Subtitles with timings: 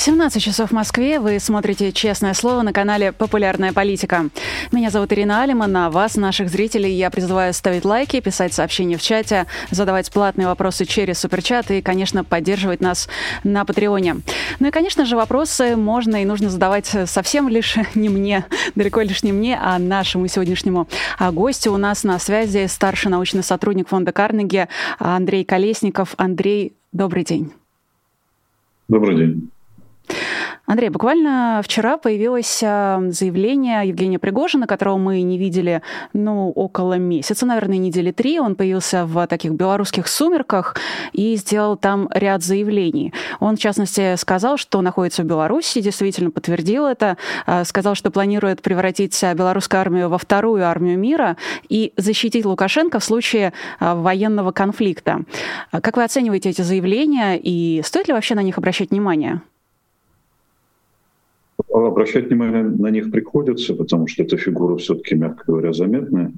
[0.00, 1.20] 17 часов в Москве.
[1.20, 4.30] Вы смотрите «Честное слово» на канале «Популярная политика».
[4.72, 9.02] Меня зовут Ирина Алиман, а вас, наших зрителей, я призываю ставить лайки, писать сообщения в
[9.02, 13.10] чате, задавать платные вопросы через суперчат и, конечно, поддерживать нас
[13.44, 14.22] на Патреоне.
[14.58, 19.22] Ну и, конечно же, вопросы можно и нужно задавать совсем лишь не мне, далеко лишь
[19.22, 20.88] не мне, а нашему сегодняшнему
[21.18, 21.74] а гостю.
[21.74, 24.66] У нас на связи старший научный сотрудник фонда Карнеги
[24.98, 26.14] Андрей Колесников.
[26.16, 27.52] Андрей, добрый день.
[28.88, 29.50] Добрый день.
[30.70, 37.44] Андрей, буквально вчера появилось а, заявление Евгения Пригожина, которого мы не видели, ну, около месяца,
[37.44, 38.38] наверное, недели три.
[38.38, 40.76] Он появился в таких белорусских сумерках
[41.12, 43.12] и сделал там ряд заявлений.
[43.40, 47.16] Он, в частности, сказал, что находится в Беларуси, действительно подтвердил это,
[47.46, 51.36] а, сказал, что планирует превратить белорусскую армию во вторую армию мира
[51.68, 55.22] и защитить Лукашенко в случае военного конфликта.
[55.72, 59.40] Как вы оцениваете эти заявления и стоит ли вообще на них обращать внимание?
[61.72, 66.32] Обращать внимание на них приходится, потому что эта фигура все-таки, мягко говоря, заметная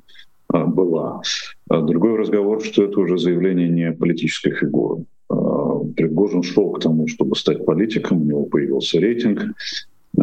[0.49, 1.23] а, была.
[1.69, 5.05] А другой разговор, что это уже заявление не политической фигуры.
[5.31, 9.43] А, Пригожин шел к тому, чтобы стать политиком, у него появился рейтинг,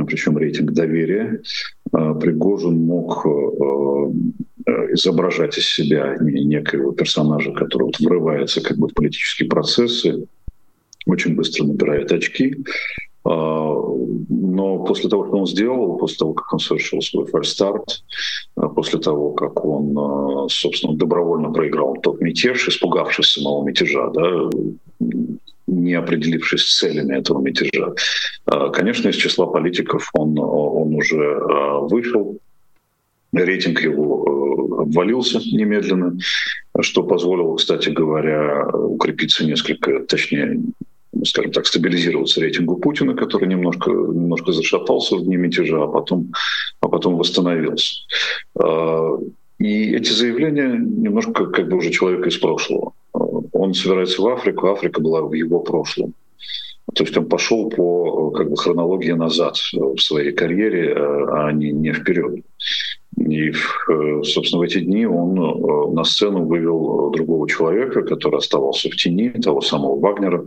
[0.05, 1.41] причем рейтинг доверия.
[1.91, 3.25] Пригожин мог
[4.91, 10.27] изображать из себя некоего персонажа, который вот врывается как бы в политические процессы,
[11.07, 12.63] очень быстро набирает очки,
[13.29, 18.03] но после того, как он сделал, после того, как он совершил свой фальстарт,
[18.55, 24.49] а, после того, как он, а, собственно, добровольно проиграл тот мятеж, испугавшись самого мятежа, да,
[25.67, 27.93] не определившись с целями этого мятежа.
[28.73, 31.39] Конечно, из числа политиков он, он уже
[31.81, 32.39] вышел,
[33.31, 36.17] рейтинг его обвалился немедленно,
[36.81, 40.59] что позволило, кстати говоря, укрепиться несколько, точнее,
[41.25, 46.31] скажем так, стабилизироваться рейтингу Путина, который немножко, немножко зашатался в дни мятежа, а потом,
[46.81, 47.95] а потом восстановился.
[48.59, 49.17] А,
[49.59, 52.93] и эти заявления немножко как бы уже человека из прошлого.
[53.13, 56.13] Он собирается в Африку, Африка была в его прошлом.
[56.95, 61.93] То есть он пошел по как бы, хронологии назад в своей карьере, а не, не
[61.93, 62.43] вперед.
[63.17, 63.51] И,
[64.23, 69.29] собственно, в эти дни он э, на сцену вывел другого человека, который оставался в тени,
[69.29, 70.45] того самого Вагнера,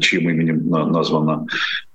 [0.00, 1.46] чьим именем названа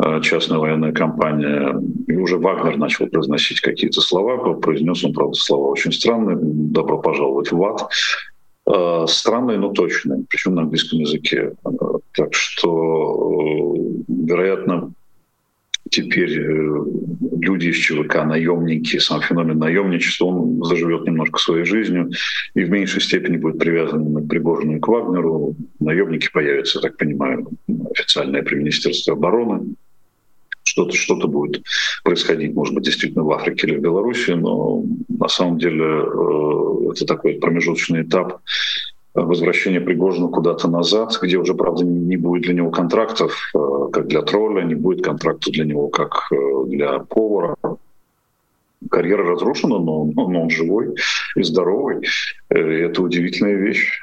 [0.03, 1.75] э, частная военная компания.
[2.08, 4.53] И уже Вагнер начал произносить какие-то слова.
[4.53, 6.38] Произнес он, правда, слова очень странные.
[6.41, 7.90] «Добро пожаловать в ад».
[8.68, 11.53] Э, странные, но точные, причем на английском языке.
[11.66, 11.70] Э,
[12.14, 13.75] так что,
[14.08, 14.94] вероятно,
[15.91, 16.85] теперь э,
[17.41, 22.09] люди из ЧВК, наемники, сам феномен наемничества, он заживет немножко своей жизнью
[22.56, 25.56] и в меньшей степени будет привязан к Пригожину и к Вагнеру.
[25.79, 27.47] Наемники появятся, я так понимаю,
[27.91, 29.75] официальное при Министерстве обороны.
[30.63, 31.63] Что-то что будет
[32.03, 37.06] происходить, может быть, действительно в Африке или в Беларуси, но на самом деле э, это
[37.06, 38.40] такой промежуточный этап
[39.13, 43.59] возвращение Пригожина куда-то назад, где уже, правда, не будет для него контрактов, э,
[43.91, 46.35] как для тролля, не будет контрактов для него, как э,
[46.67, 47.55] для повара.
[48.89, 50.95] Карьера разрушена, но, но он живой
[51.35, 52.07] и здоровый.
[52.49, 54.01] Э, это удивительная вещь.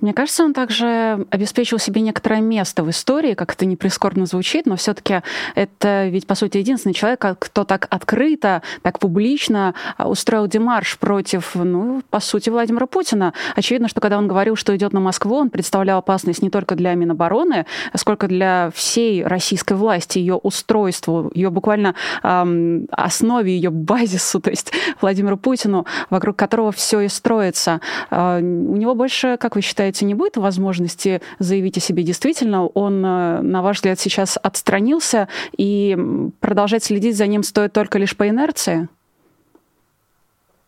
[0.00, 4.66] Мне кажется, он также обеспечил себе некоторое место в истории, как это не прискорбно звучит,
[4.66, 5.22] но все-таки
[5.54, 11.54] это ведь, по сути, единственный человек, кто так открыто, так публично а, устроил демарш против,
[11.54, 13.32] ну, по сути, Владимира Путина.
[13.54, 16.92] Очевидно, что когда он говорил, что идет на Москву, он представлял опасность не только для
[16.92, 17.64] Минобороны,
[17.94, 24.72] сколько для всей российской власти, ее устройству, ее буквально эм, основе, ее базису, то есть
[25.00, 27.80] Владимиру Путину, вокруг которого все и строится.
[28.10, 32.66] Э, у него больше, как вы считаете, считаете, не будет возможности заявить о себе действительно?
[32.66, 35.96] Он, э, на ваш взгляд, сейчас отстранился, и
[36.40, 38.88] продолжать следить за ним стоит только лишь по инерции?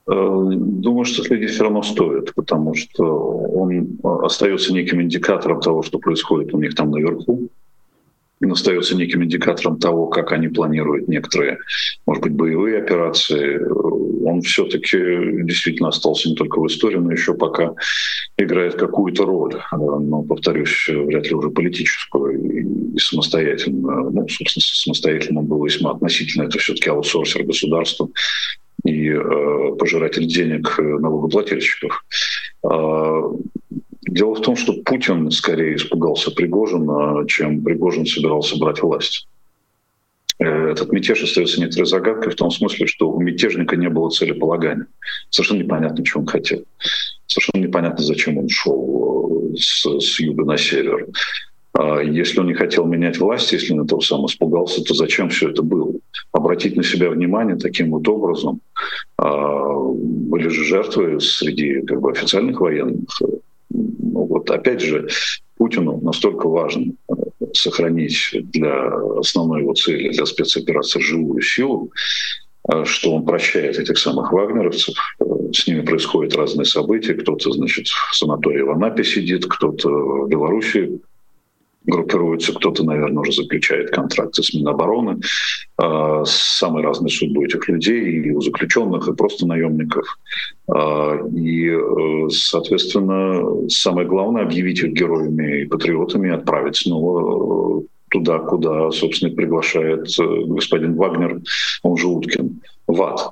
[0.06, 5.98] Э, думаю, что следить все равно стоит, потому что он остается неким индикатором того, что
[5.98, 7.48] происходит у них там наверху
[8.40, 11.58] остается неким индикатором того, как они планируют некоторые,
[12.06, 13.60] может быть, боевые операции.
[14.24, 14.98] Он все-таки
[15.42, 17.74] действительно остался не только в истории, но еще пока
[18.36, 19.60] играет какую-то роль.
[19.72, 24.10] Но, повторюсь, вряд ли уже политическую и самостоятельно.
[24.10, 26.44] Ну, собственно, самостоятельно он был весьма относительно.
[26.44, 28.08] Это все-таки аутсорсер государства
[28.84, 32.04] и э, пожиратель денег налогоплательщиков.
[32.64, 33.22] А,
[34.08, 39.28] Дело в том, что Путин скорее испугался Пригожина, чем Пригожин собирался брать власть.
[40.38, 44.86] этот мятеж остается некоторой загадкой в том смысле, что у мятежника не было целеполагания.
[45.28, 46.64] Совершенно непонятно, чего он хотел.
[47.26, 51.06] Совершенно непонятно, зачем он шел с, с юга на север.
[51.74, 55.50] А если он не хотел менять власть, если он этого сам испугался, то зачем все
[55.50, 55.92] это было?
[56.32, 58.62] Обратить на себя внимание таким вот образом.
[59.18, 63.06] А, были же жертвы среди как бы, официальных военных.
[63.70, 65.08] Ну, вот опять же,
[65.56, 67.14] Путину настолько важно э,
[67.52, 71.90] сохранить для основной его цели, для спецоперации живую силу,
[72.70, 77.86] э, что он прощает этих самых вагнеровцев, э, с ними происходят разные события, кто-то, значит,
[77.88, 81.00] в санатории в Анапе сидит, кто-то в Беларуси
[81.84, 85.20] группируется, кто-то, наверное, уже заключает контракты с Минобороны.
[85.80, 90.06] Э, самые разные судьбы этих людей, и у заключенных, и просто наемников.
[90.68, 98.90] Э, и, э, соответственно, самое главное— объявить их героями и патриотами, отправить снова туда, куда,
[98.90, 101.40] собственно, приглашает господин Вагнер,
[101.82, 103.30] он же Уткин в ад.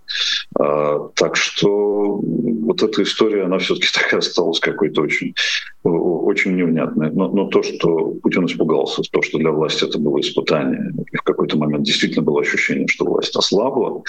[0.58, 5.34] А, так что вот эта история, она все-таки так и осталась какой-то очень,
[5.82, 7.10] очень невнятной.
[7.10, 11.22] Но, но то, что Путин испугался, то, что для власти это было испытание, и в
[11.22, 14.02] какой-то момент действительно было ощущение, что власть ослабла,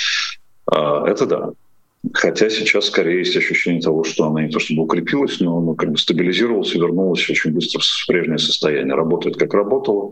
[0.69, 1.51] а, это да.
[2.13, 5.91] Хотя сейчас скорее есть ощущение того, что она не то чтобы укрепилась, но она как
[5.91, 8.95] бы стабилизировалась и вернулась очень быстро в прежнее состояние.
[8.95, 10.11] Работает как работала,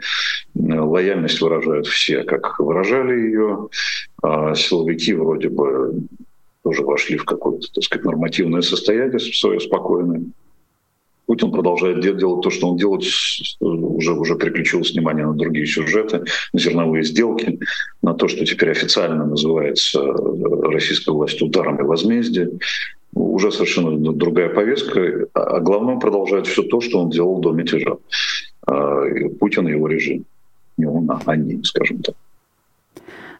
[0.55, 3.69] лояльность выражают все, как выражали ее.
[4.21, 5.93] А силовики вроде бы
[6.63, 10.23] тоже вошли в какое-то, так сказать, нормативное состояние свое спокойное.
[11.25, 13.03] Путин продолжает делать то, что он делает,
[13.59, 16.23] уже, уже переключил внимание на другие сюжеты,
[16.53, 17.59] на зерновые сделки,
[18.01, 22.59] на то, что теперь официально называется э, российской властью ударом и возмездием.
[23.13, 25.27] Уже совершенно другая повестка.
[25.33, 27.97] А главное, он продолжает все то, что он делал до мятежа.
[28.67, 29.05] А,
[29.39, 30.25] Путин и его режим.
[30.77, 32.15] Не он, а они, скажем так.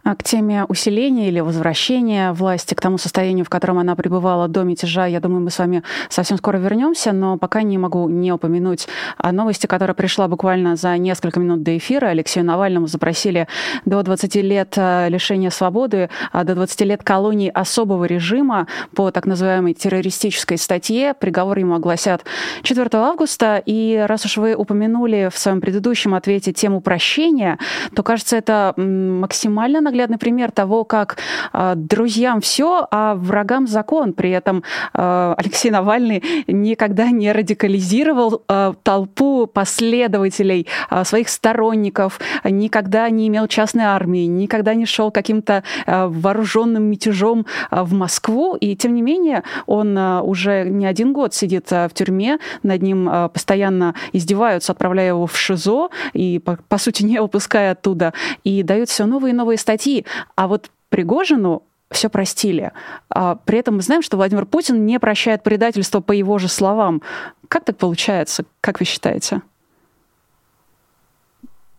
[0.06, 4.62] А к теме усиления или возвращения власти к тому состоянию, в котором она пребывала до
[4.62, 8.88] мятежа, я думаю, мы с вами совсем скоро вернемся, но пока не могу не упомянуть
[9.18, 12.06] о новости, которая пришла буквально за несколько минут до эфира.
[12.06, 13.48] Алексею Навальному запросили
[13.86, 19.26] до 20 лет э, лишения свободы, а до 20 лет колонии особого режима по так
[19.26, 21.16] называемой террористической статье.
[21.16, 22.26] Приговор ему огласят
[22.62, 23.60] 4 августа.
[23.66, 27.58] И раз уж вы упомянули в своем предыдущем ответе тему прощения,
[27.96, 31.18] то, кажется, это максимально наглядный пример того, как
[31.54, 34.14] э, друзьям все, а врагам закон.
[34.14, 34.64] При этом
[34.94, 43.48] э, Алексей Навальный никогда не радикализировал э, толпу последователей, э, своих сторонников, никогда не имел
[43.48, 48.56] частной армии, никогда не шел каким-то э, вооруженным мятежом э, в Москву.
[48.56, 52.82] И тем не менее он э, уже не один год сидит э, в тюрьме, над
[52.82, 58.14] ним э, постоянно издеваются, отправляя его в ШИЗО и, по, по сути, не выпуская оттуда.
[58.44, 60.06] И дают все новые и новые статьи статьи.
[60.36, 62.72] А вот Пригожину все простили.
[63.10, 67.02] А при этом мы знаем, что Владимир Путин не прощает предательство по его же словам.
[67.48, 68.46] Как так получается?
[68.62, 69.42] Как вы считаете?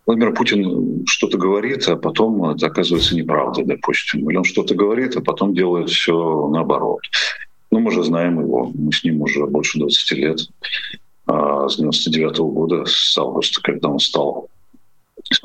[0.06, 4.30] Владимир Путин что-то говорит, а потом это оказывается неправдой, допустим.
[4.30, 7.00] Или он что-то говорит, а потом делает все наоборот.
[7.72, 10.38] Ну, мы же знаем его, мы с ним уже больше 20 лет,
[11.26, 14.48] а с 99 -го года, с августа, когда он стал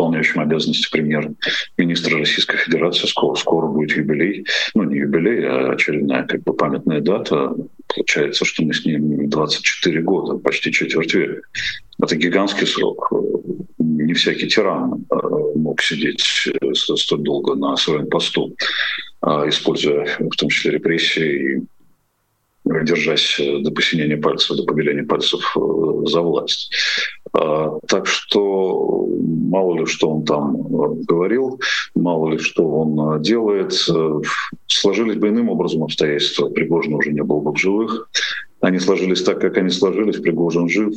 [0.02, 3.08] исполняющим обязанности премьер-министра Российской Федерации.
[3.08, 4.46] Скоро, скоро будет юбилей.
[4.74, 7.54] Ну, не юбилей, а очередная как бы памятная дата.
[7.88, 11.42] Получается, что мы с ним 24 года, почти четверть века.
[12.02, 13.12] Это гигантский срок.
[13.78, 15.16] Не всякий тиран э,
[15.56, 18.56] мог сидеть э, столь долго на своем посту,
[19.22, 21.62] а, используя в том числе репрессии и
[22.66, 26.72] держась до посинения пальцев, до побеления пальцев э, за власть.
[27.34, 29.08] А, так что
[29.50, 31.60] мало ли что он там э, говорил,
[31.96, 33.74] мало ли что он э, делает.
[34.68, 36.50] Сложились бы иным образом обстоятельства.
[36.50, 38.10] Пригожин уже не был бы в живых.
[38.62, 40.18] Они сложились так, как они сложились.
[40.18, 40.94] Пригожин жив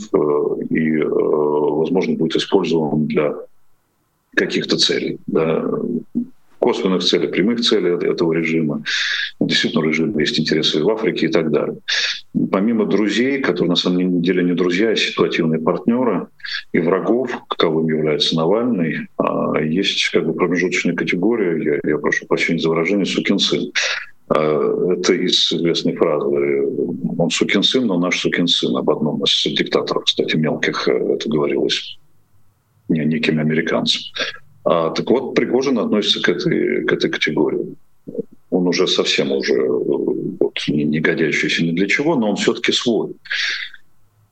[0.70, 3.34] и, возможно, будет использован для
[4.36, 5.18] каких-то целей.
[6.64, 8.82] Косвенных целей, прямых целей этого режима.
[9.38, 11.76] Действительно, у режима есть интересы в Африке и так далее.
[12.50, 16.28] Помимо друзей, которые на самом деле не друзья, а ситуативные партнеры
[16.72, 22.60] и врагов, каковым является Навальный, а, есть как бы промежуточная категория, я, я прошу прощения
[22.60, 23.70] за выражение, сукин сын.
[24.28, 26.62] А, это из известной фразы
[27.18, 31.28] «он сукин сын, но наш сукин сын» об одном из диктаторов, кстати, мелких, э, это
[31.28, 31.98] говорилось
[32.88, 34.00] неким американцам.
[34.64, 37.74] А, так вот, Пригожин относится к этой, к этой категории.
[38.50, 43.14] Он уже совсем уже вот, не, не годящийся ни для чего, но он все-таки свой.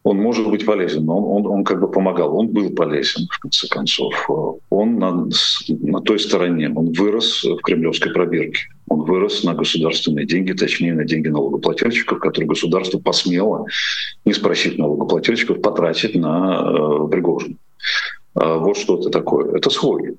[0.05, 3.39] Он может быть полезен, но он, он, он как бы помогал, он был полезен, в
[3.39, 4.29] конце концов.
[4.71, 5.29] Он на,
[5.69, 8.63] на той стороне, он вырос в кремлевской пробирке.
[8.89, 13.67] Он вырос на государственные деньги, точнее на деньги налогоплательщиков, которые государство посмело,
[14.25, 17.57] не спросить налогоплательщиков, потратить на э, Пригожина.
[18.35, 19.57] А вот что это такое.
[19.57, 20.17] Это свой.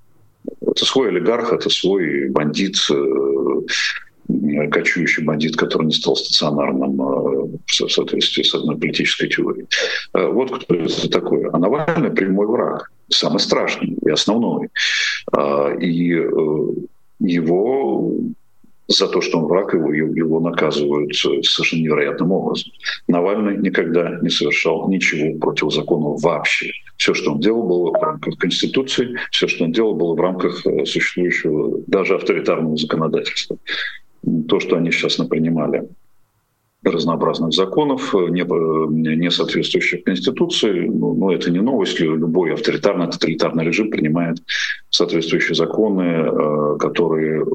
[0.62, 7.89] Это свой олигарх, это свой бандит, э, кочующий бандит, который не стал стационарным э, в
[7.89, 9.67] соответствии с одной политической теорией.
[10.13, 11.50] Э, вот кто это такой.
[11.51, 14.69] А Навальный прямой враг, самый страшный и основной.
[15.79, 16.21] И
[17.19, 18.13] его
[18.88, 22.71] за то, что он враг, его, его наказывают совершенно невероятным образом.
[23.07, 26.71] Навальный никогда не совершал ничего против закона вообще.
[27.03, 30.65] Все, что он делал, было в рамках Конституции, все, что он делал, было в рамках
[30.65, 33.57] э, существующего даже авторитарного законодательства.
[34.48, 35.89] То, что они сейчас напринимали
[36.81, 40.88] разнообразных законов, э, не, э, не соответствующих Конституции.
[40.88, 42.00] Ну, ну, это не новость.
[42.00, 44.38] Любой авторитарный, тоталитарный режим принимает
[44.89, 47.45] соответствующие законы, которые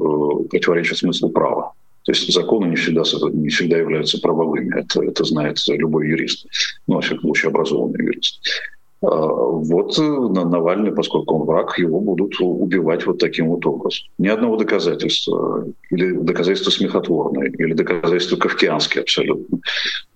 [0.47, 1.73] противоречат смыслу права.
[2.03, 3.01] То есть законы не всегда,
[3.33, 4.79] не всегда являются правовыми.
[4.79, 6.45] Это, это знает любой юрист.
[6.85, 8.41] Ну, во всяком случае, образованный юрист.
[9.01, 14.07] А, вот э, Навальный, поскольку он враг, его будут убивать вот таким вот образом.
[14.17, 19.59] Ни одного доказательства, или доказательства смехотворные, или доказательства кавкианские абсолютно.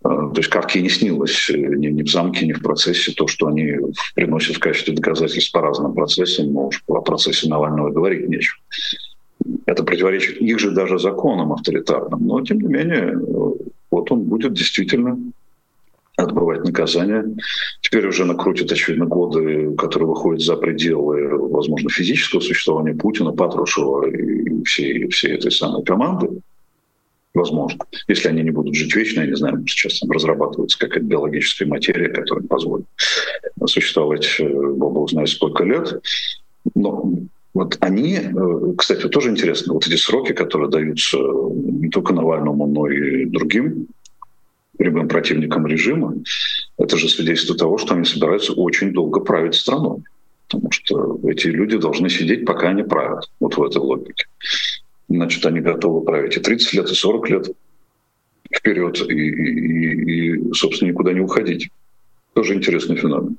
[0.04, 3.28] А, то есть Кавке не снилось э, ни, ни в замке, ни в процессе то,
[3.28, 3.74] что они
[4.16, 8.58] приносят в качестве доказательств по разным процессам, но уж о процессе Навального говорить нечего.
[9.66, 12.26] Это противоречит их же даже законам авторитарным.
[12.26, 13.52] Но, тем не менее, э,
[13.92, 15.18] вот он будет действительно
[16.16, 17.26] отбывать наказание.
[17.82, 24.64] Теперь уже накрутят, очевидно, годы, которые выходят за пределы, возможно, физического существования Путина, Патрушева и
[24.64, 26.30] всей, всей этой самой команды.
[27.34, 27.84] Возможно.
[28.08, 32.10] Если они не будут жить вечно, я не знаю, сейчас там разрабатывается какая-то биологическая материя,
[32.10, 32.86] которая позволит
[33.66, 36.00] существовать, э, бог знает сколько лет.
[36.76, 37.12] Но
[37.56, 42.88] вот они, э, кстати, тоже интересно, вот эти сроки, которые даются не только Навальному, но
[42.88, 43.88] и другим
[44.78, 46.16] прямым противникам режима,
[46.78, 50.04] это же свидетельство того, что они собираются очень долго править страной.
[50.48, 53.30] Потому что эти люди должны сидеть, пока они правят.
[53.40, 54.26] Вот в этой логике.
[55.10, 57.52] Значит, они готовы править и 30 лет, и 40 лет
[58.56, 61.70] вперед, и, и, и собственно, никуда не уходить.
[62.34, 63.38] Тоже интересный феномен.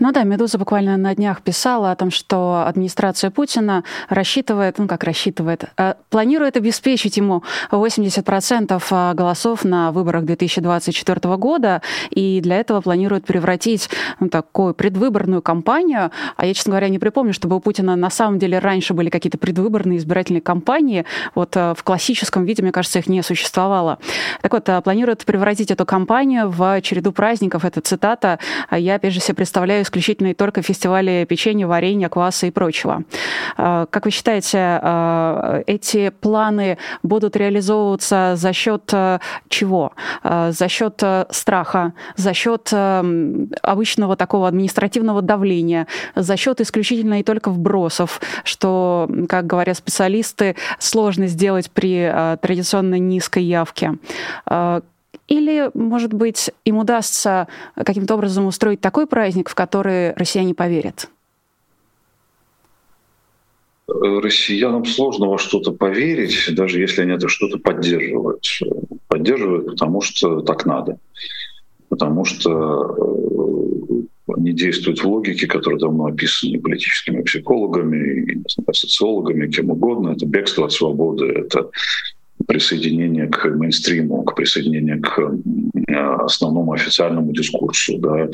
[0.00, 5.04] Ну да, «Медуза» буквально на днях писала о том, что администрация Путина рассчитывает, ну как
[5.04, 12.80] рассчитывает, э, планирует обеспечить ему 80% э, голосов на выборах 2024 года, и для этого
[12.80, 16.10] планирует превратить ну, такую предвыборную кампанию.
[16.36, 19.38] А я, честно говоря, не припомню, чтобы у Путина на самом деле раньше были какие-то
[19.38, 21.04] предвыборные избирательные кампании.
[21.36, 23.98] Вот э, в классическом виде, мне кажется, их не существовало.
[24.42, 27.64] Так вот, планирует превратить эту кампанию в череду праздников.
[27.64, 28.40] Это цитата.
[28.72, 33.04] Я, опять же, себе представляю исключительно и только фестивали печенья, варенья, кваса и прочего.
[33.56, 39.92] А, как вы считаете, а, эти планы будут реализовываться за счет а, чего?
[40.22, 48.20] За счет страха, за счет обычного такого административного давления, за счет исключительно и только вбросов,
[48.44, 53.94] что, как говорят специалисты, сложно сделать при традиционно низкой явке.
[55.26, 61.08] Или, может быть, им удастся каким-то образом устроить такой праздник, в который россияне поверят?
[63.86, 68.44] Россиянам сложно во что-то поверить, даже если они это что-то поддерживают.
[69.08, 70.98] Поддерживают, потому что так надо.
[71.88, 72.50] Потому что
[74.28, 80.10] э, они действуют в логике, которая давно описана политическими психологами, и, социологами, кем угодно.
[80.10, 81.70] Это бегство от свободы, это
[82.46, 85.18] присоединение к мейнстриму, к присоединению к
[85.88, 87.98] э, основному официальному дискурсу.
[87.98, 88.28] Да.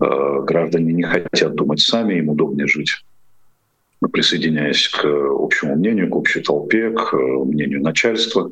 [0.00, 3.04] Э, граждане не хотят думать сами, им удобнее жить
[4.08, 8.50] присоединяясь к общему мнению, к общей толпе, к мнению начальства.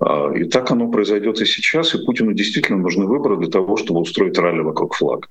[0.00, 4.00] Э, и так оно произойдет и сейчас, и Путину действительно нужны выборы для того, чтобы
[4.00, 5.28] устроить ралли вокруг флага.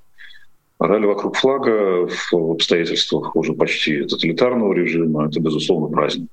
[0.79, 6.29] Ралли вокруг флага в обстоятельствах уже почти тоталитарного режима— это, безусловно, праздник.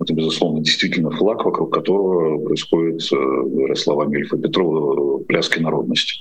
[0.00, 6.14] Это, безусловно, действительно флаг, вокруг которого происходит, э, говоря словами Ильфа Петрова, пляски народности.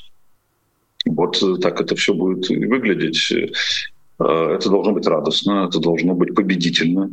[1.06, 3.32] Вот так это все будет выглядеть.
[3.32, 7.12] Э, это должно быть радостно, это должно быть победительно.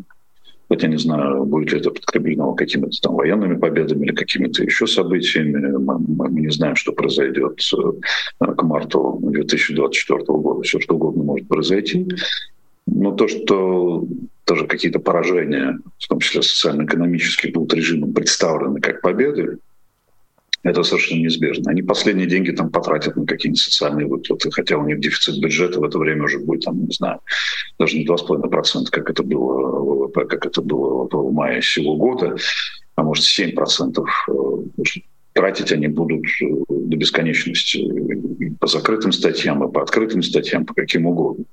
[0.71, 5.76] Хотя не знаю, будет ли это подкреплено какими-то там военными победами или какими-то еще событиями.
[5.76, 7.61] Мы, мы не знаем, что произойдет
[8.40, 10.62] э, к марту 2024 года.
[10.62, 12.09] Все что угодно может произойти.
[12.87, 14.07] Но то, что
[14.45, 19.59] тоже какие-то поражения, в том числе социально-экономические, будут режимом представлены как победы,
[20.62, 21.71] Это совершенно неизбежно.
[21.71, 25.85] Они последние деньги там потратят на какие-нибудь социальные выплаты, хотя у них дефицит бюджета в
[25.85, 27.21] это время уже будет, там, не знаю,
[27.79, 32.37] даже не 2,5%, как это было ВВП, как это было в мае сего года,
[32.97, 34.05] а может 7%.
[35.35, 37.83] Тратить они будут э, до бесконечности
[38.61, 41.45] по закрытым статьям, и по открытым статьям, по каким угодно.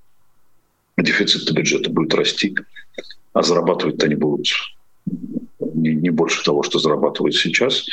[0.97, 2.55] Дефицит бюджета будет расти,
[3.33, 4.47] а зарабатывать-то они будут
[5.59, 7.85] не, не больше того, что зарабатывают сейчас.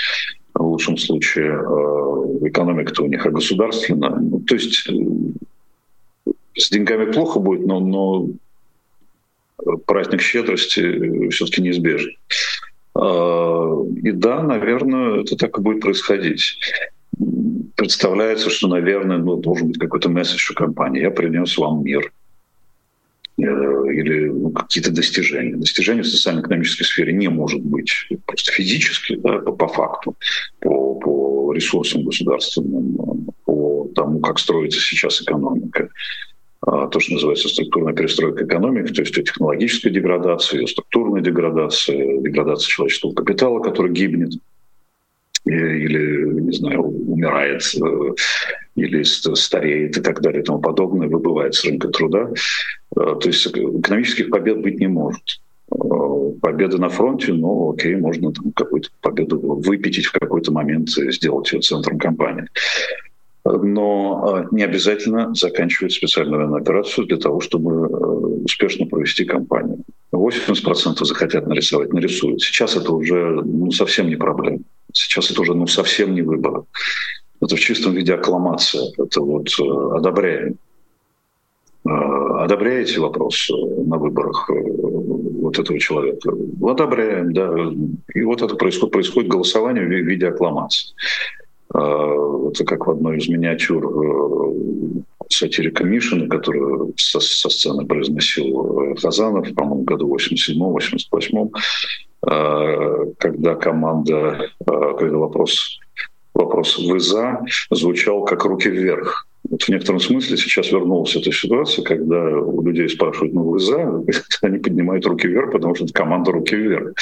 [0.55, 4.17] В лучшем случае э, экономика-то у них а государственная.
[4.17, 8.28] Ну, то есть э, с деньгами плохо будет, но, но
[9.87, 12.12] праздник щедрости все-таки неизбежен.
[12.97, 16.59] И да, наверное, это так и будет происходить.
[17.76, 21.02] Представляется, что, наверное, ну, должен быть какой-то месседж у компании.
[21.02, 22.17] Я принес вам мир э,
[23.38, 25.57] или ну, какие-то достижения.
[25.57, 27.92] Достижения в социально-экономической сфере не может быть
[28.26, 30.16] просто физически, да, по, по факту,
[30.61, 35.88] по, по ресурсам государственным, по тому, как строится сейчас экономика.
[36.61, 43.12] А, то, что называется структурная перестройка экономики, то есть технологическая деградация, структурная деградация, деградация человеческого
[43.14, 44.33] капитала, который гибнет
[45.45, 48.14] или, не знаю, умирает, э,
[48.78, 52.30] или стареет и так далее и тому подобное, выбывает с рынка труда.
[52.97, 55.40] А, то есть экономических побед быть не может.
[55.70, 61.11] А, победа на фронте, ну окей, можно там какую-то победу выпятить в какой-то момент и
[61.12, 62.47] сделать ее центром кампании
[63.44, 67.87] но а, не обязательно заканчивать специальную военную операцию для того, чтобы э,
[68.44, 69.85] успешно провести кампанию.
[70.12, 72.42] 80% захотят нарисовать, нарисуют.
[72.42, 74.61] Сейчас это уже ну, совсем не проблема.
[74.92, 76.64] Сейчас это уже ну, совсем не выбор.
[77.40, 78.83] Это в чистом виде аккламация.
[78.99, 80.59] Это вот э, одобряем.
[81.87, 81.90] Э,
[82.45, 86.33] одобряете вопрос на выборах вот этого человека?
[86.62, 87.54] Одобряем, да.
[88.14, 90.95] И вот это происходит, происходит голосование в виде аккламации.
[91.71, 98.97] Это как в одной из миниатюр э, сатирика Мишина, которую со, со сцены произносил э,
[98.97, 101.51] Хазанов, по-моему, году 87-88,
[102.27, 105.79] а, когда команда, когда вопрос,
[106.38, 109.27] вопрос «Вы за?» звучал как «Руки вверх».
[109.51, 114.05] Вот в некотором смысле сейчас вернулась эта ситуация, когда у людей спрашивают, ну вы за?
[114.42, 116.92] Они поднимают руки вверх, потому что это команда руки вверх.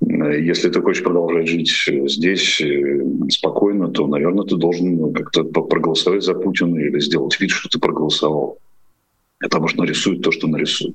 [0.00, 1.70] Если ты хочешь продолжать жить
[2.06, 7.68] здесь э, спокойно, то, наверное, ты должен как-то проголосовать за Путина или сделать вид, что
[7.68, 8.58] ты проголосовал.
[9.38, 10.94] Потому что нарисует то, что нарисует.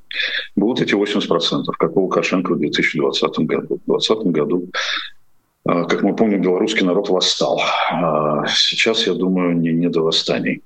[0.56, 3.80] Будут эти 80%, как у Лукашенко в 2020 году.
[3.88, 5.15] В 2020 году а,
[5.66, 7.60] как мы помним, белорусский народ восстал.
[7.92, 10.62] А сейчас, я думаю, не, не до восстаний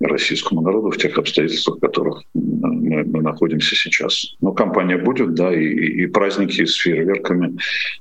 [0.00, 4.34] российскому народу в тех обстоятельствах, в которых мы, мы находимся сейчас.
[4.40, 7.58] Но компания будет, да, и, и праздники с фейерверками,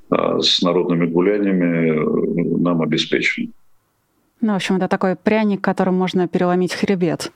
[0.09, 3.51] а, с народными гуляниями э, нам обеспечены.
[4.41, 7.31] Ну, в общем, это такой пряник, которым можно переломить хребет.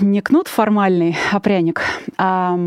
[0.00, 1.82] Не кнут формальный, а пряник.
[2.16, 2.58] А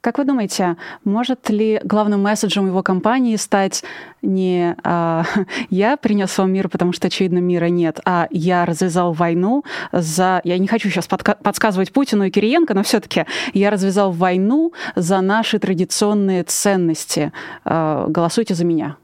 [0.00, 3.84] как вы думаете, может ли главным месседжем его компании стать
[4.22, 5.24] не а,
[5.70, 10.58] «я принес вам мир, потому что, очевидно, мира нет», а «я развязал войну за...» Я
[10.58, 15.58] не хочу сейчас подка- подсказывать Путину и Кириенко, но все-таки «я развязал войну за наши
[15.58, 17.32] традиционные ценности.
[17.64, 18.96] А, голосуйте за меня».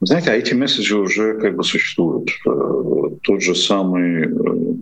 [0.00, 2.30] Знаете, а эти месседжи уже как бы существуют.
[2.46, 4.74] Э, тот же самый э,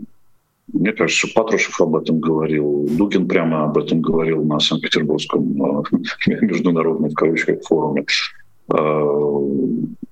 [0.79, 5.83] мне кажется, Патрушев об этом говорил, Дугин прямо об этом говорил на Санкт-Петербургском э,
[6.43, 8.05] международном в кавычках форуме.
[8.73, 9.01] Э,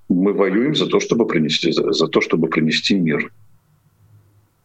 [0.08, 3.30] мы воюем за то, чтобы принести, за то, чтобы принести мир.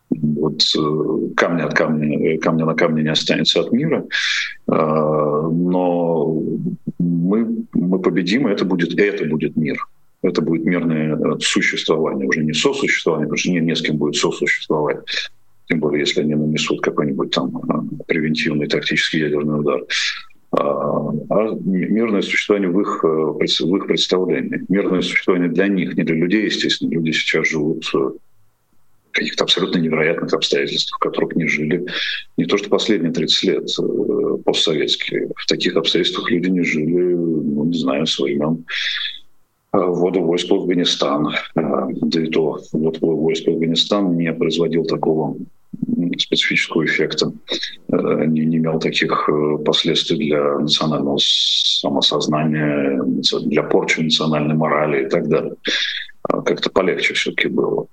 [0.10, 4.06] Вот э, камня от камня, камня на камне не останется от мира,
[4.68, 6.44] но
[7.00, 9.78] мы, мы победим, и это будет, это будет мир.
[10.22, 14.98] Это будет мирное существование, уже не сосуществование, потому что не, не с кем будет сосуществовать
[15.70, 19.84] тем более если они нанесут какой-нибудь там э, превентивный тактический ядерный удар,
[20.52, 24.64] а, а мирное существование в их, э, в их представлении.
[24.68, 26.90] Мирное существование для них, не для людей, естественно.
[26.90, 28.16] Люди сейчас живут в
[29.12, 31.86] каких-то абсолютно невероятных обстоятельствах, в которых не жили
[32.38, 35.30] не то что последние 30 лет э, постсоветские.
[35.36, 38.66] В таких обстоятельствах люди не жили, ну, не знаю, со времен
[39.72, 41.30] ввода войск в Афганистан.
[41.54, 45.38] Да и то вот войск в Афганистан не производил такого
[46.18, 47.32] специфического эффекта,
[47.92, 53.02] э, не, не имел таких э, последствий для национального самосознания,
[53.46, 55.56] для порчи национальной морали и так далее.
[56.24, 57.88] А как-то полегче все-таки было.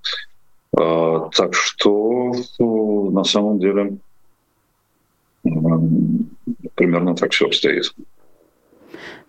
[0.77, 3.96] А, так что ну, на самом деле
[6.75, 7.92] примерно так все обстоит.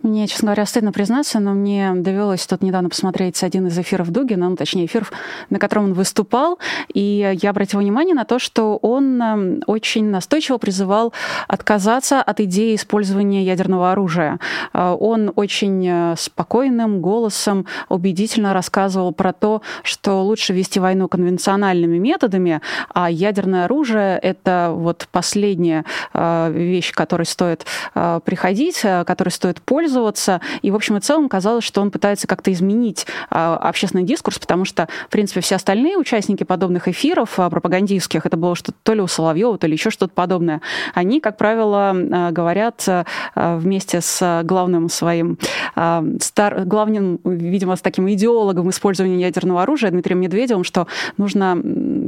[0.03, 4.47] Мне, честно говоря, стыдно признаться, но мне довелось тут недавно посмотреть один из эфиров Дугина,
[4.47, 5.09] ну, точнее, эфир,
[5.49, 6.59] на котором он выступал,
[6.93, 11.13] и я обратила внимание на то, что он эм, очень настойчиво призывал
[11.47, 14.39] отказаться от идеи использования ядерного оружия.
[14.71, 21.97] Э, он очень э, спокойным голосом убедительно рассказывал про то, что лучше вести войну конвенциональными
[21.97, 22.61] методами,
[22.93, 30.41] а ядерное оружие— это вот последняя э, вещь, которой стоит приходить, которой стоит пользоваться, пользоваться.
[30.61, 34.65] И, в общем и целом, казалось, что он пытается как-то изменить а, общественный дискурс, потому
[34.65, 39.01] что, в принципе, все остальные участники подобных эфиров а, пропагандистских, это было что-то то ли
[39.01, 40.61] у Соловьева, то ли еще что-то подобное,
[40.93, 42.85] они, как правило, а, говорят
[43.35, 45.37] вместе с главным своим,
[46.19, 51.57] стар, главным, видимо, с таким идеологом использования ядерного оружия Дмитрием Медведевым, что нужно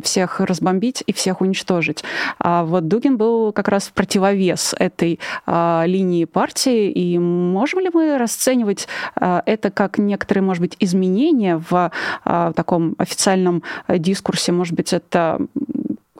[0.04, 2.04] всех разбомбить и всех уничтожить.
[2.40, 7.90] А вот Дугин был как раз в противовес этой линии партии, и может можем ли
[7.94, 8.88] мы расценивать
[9.20, 11.92] э, это как некоторые, может быть, изменения в
[12.26, 14.52] э, таком официальном э, дискурсе?
[14.52, 15.40] Может быть, это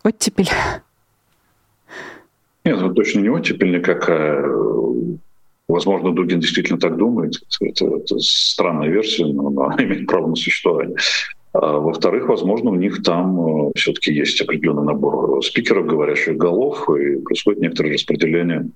[0.04, 0.50] оттепель?
[2.66, 4.46] Нет, это точно не оттепель никакая.
[5.68, 7.34] Возможно, Дугин действительно так думает.
[7.62, 10.98] Это, это странная версия, но она имеет право на существование.
[11.54, 17.62] А, во-вторых, возможно, у них там все-таки есть определенный набор спикеров, говорящих голов, и происходит
[17.62, 18.70] некоторое распределение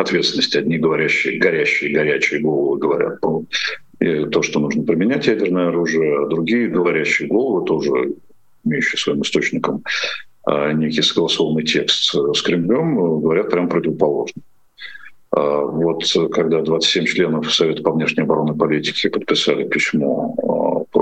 [0.00, 0.58] ответственности.
[0.58, 3.42] Одни говорящие, горящие, горячие головы говорят про
[3.98, 8.14] то, что нужно применять ядерное оружие, а другие говорящие головы, тоже
[8.64, 9.82] имеющие своим источником
[10.44, 14.42] а, некий согласованный текст с Кремлем, говорят прямо противоположно.
[15.30, 20.34] А, вот когда 27 членов Совета по внешней оборонной политике подписали письмо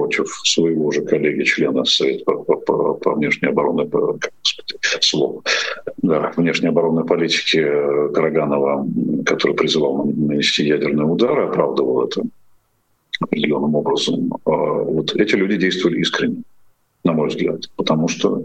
[0.04, 5.42] против своего же коллеги, члена Совета по, по, по, по внешней оборонной господи, слово,
[6.02, 7.64] да, внешней оборонной политики
[8.12, 8.86] Караганова,
[9.24, 12.22] который призывал нанести ядерный удар, оправдывал это
[13.20, 14.30] определенным образом.
[14.44, 16.42] А, вот эти люди действовали искренне,
[17.04, 18.44] на мой взгляд, потому что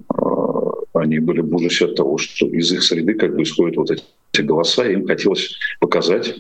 [0.94, 4.42] они были в ужасе от того, что из их среды как бы исходят вот эти
[4.42, 6.36] голоса, и им хотелось показать,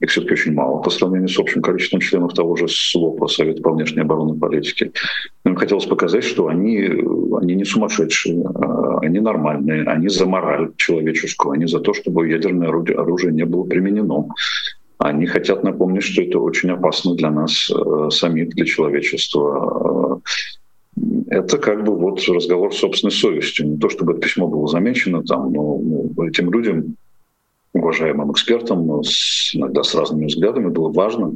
[0.00, 3.72] их все-таки очень мало по сравнению с общим количеством членов того же СЛОПа, Совета по
[3.72, 4.92] внешней оборонной политике.
[5.44, 6.82] Им хотелось показать, что они,
[7.40, 12.68] они не сумасшедшие, а они нормальные, они за мораль человеческую, они за то, чтобы ядерное
[12.68, 14.28] оружие не было применено.
[14.98, 20.20] Они хотят напомнить, что это очень опасно для нас э, самих, для человечества.
[21.28, 23.68] Это как бы вот разговор с собственной совестью.
[23.68, 26.96] Не то, чтобы это письмо было замечено там, но ну, этим людям
[27.72, 31.32] уважаемым экспертам, с, иногда с разными взглядами, было важно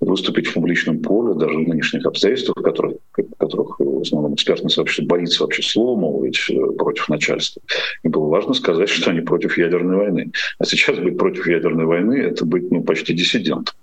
[0.00, 4.68] выступить в публичном поле, даже в нынешних обстоятельствах, в которых, в которых в основном экспертное
[4.68, 7.62] сообщество боится вообще слова молвить э, против начальства.
[8.02, 10.32] И было важно сказать, что они против ядерной войны.
[10.58, 13.74] А сейчас быть против ядерной войны— это быть ну, почти диссидентом.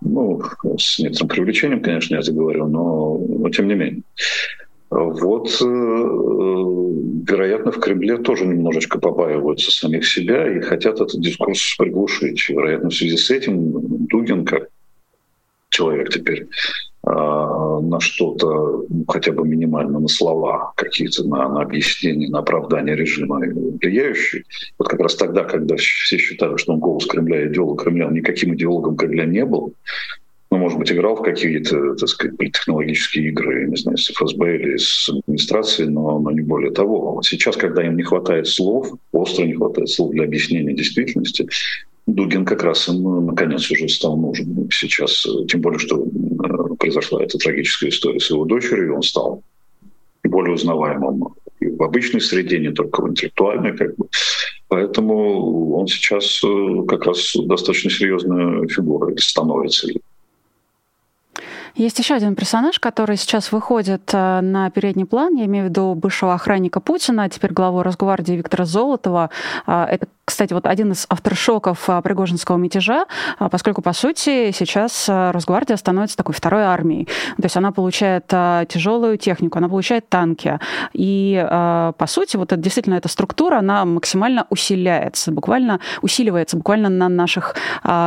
[0.00, 0.42] Ну,
[0.78, 4.02] с некоторым привлечением, конечно, я это говорю, но, но тем не менее.
[4.90, 12.48] Вот, э, вероятно, в Кремле тоже немножечко побаиваются самих себя и хотят этот дискурс приглушить.
[12.48, 14.68] вероятно, в связи с этим Дугин, как
[15.68, 16.48] человек теперь,
[17.02, 22.96] а, на что-то, ну, хотя бы минимально на слова какие-то, на, на объяснения, на оправдание
[22.96, 24.44] режима влияющий.
[24.78, 28.54] Вот как раз тогда, когда все считали, что он голос Кремля, идеолог Кремля, он никаким
[28.54, 29.74] идеологом Кремля не был,
[30.50, 34.76] ну, может быть, играл в какие-то, так сказать, политтехнологические игры, не знаю, с ФСБ или
[34.78, 37.12] с администрацией, но, но не более того.
[37.16, 41.46] Вот сейчас, когда им не хватает слов, остро не хватает слов для объяснения действительности,
[42.06, 45.26] Дугин как раз им, ну, наконец, уже стал нужен сейчас.
[45.48, 49.42] Тем более, что э, произошла эта трагическая история с его дочерью, он стал
[50.24, 53.76] более узнаваемым и в обычной среде, не только в интеллектуальной.
[53.76, 54.08] Как бы.
[54.68, 59.88] Поэтому он сейчас э, как раз достаточно серьезная фигура становится.
[61.78, 65.36] Есть еще один персонаж, который сейчас выходит э, на передний план.
[65.36, 69.30] Я имею в виду бывшего охранника Путина, а теперь главу Росгвардии Виктора Золотова.
[69.64, 73.06] А, это, кстати, вот один из авторшоков а, Пригожинского мятежа,
[73.38, 77.06] а, поскольку, по сути, сейчас Росгвардия становится такой второй армией.
[77.36, 80.60] То есть она получает тяжелую технику, она получает танки.
[80.92, 87.08] И, по сути, вот это, действительно эта структура, она максимально усиляется, буквально усиливается буквально на
[87.08, 87.56] наших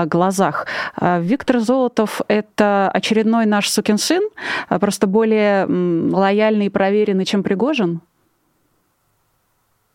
[0.06, 0.68] глазах.
[1.02, 4.22] Виктор Золотов— это очередной наш сукин сын,
[4.70, 8.02] просто более лояльный и проверенный, чем Пригожин?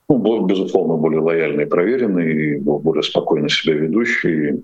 [0.09, 4.63] Ну, безусловно, более лояльный проверенный, более спокойно себя ведущий.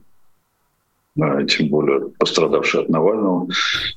[1.20, 3.46] а, тем более пострадавший от Навального,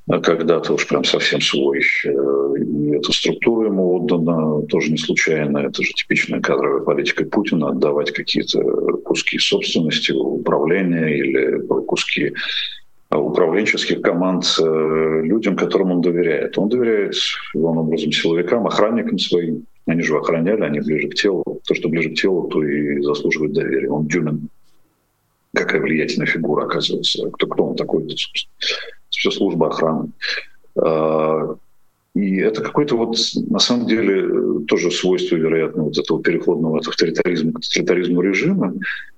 [0.10, 1.81] а когда-то уж прям совсем свой.
[2.03, 2.10] Э,
[2.58, 5.60] и эта структура ему отдана тоже не случайно.
[5.60, 8.62] Это же типичная кадровая политика Путина отдавать какие-то
[9.05, 12.34] куски собственности, управления или куски
[13.12, 16.58] управленческих команд э, людям, которым он доверяет.
[16.58, 17.13] Он доверяет,
[17.53, 19.65] главным образом, силовикам, охранникам своим.
[19.86, 21.43] Они же охраняли, они ближе к телу.
[21.65, 23.89] То, что ближе к телу, то и заслуживает доверия.
[23.89, 24.50] Он Дюмин
[25.56, 27.30] какая влиятельная фигура, оказывается.
[27.32, 28.08] Кто, кто он такой?
[29.10, 30.12] Все служба охраны.
[30.78, 31.56] А,
[32.13, 33.17] и это какой-то вот,
[33.50, 38.74] на самом деле, тоже свойство, вероятно, вот этого переходного от авторитаризма к тоталитаризму режима,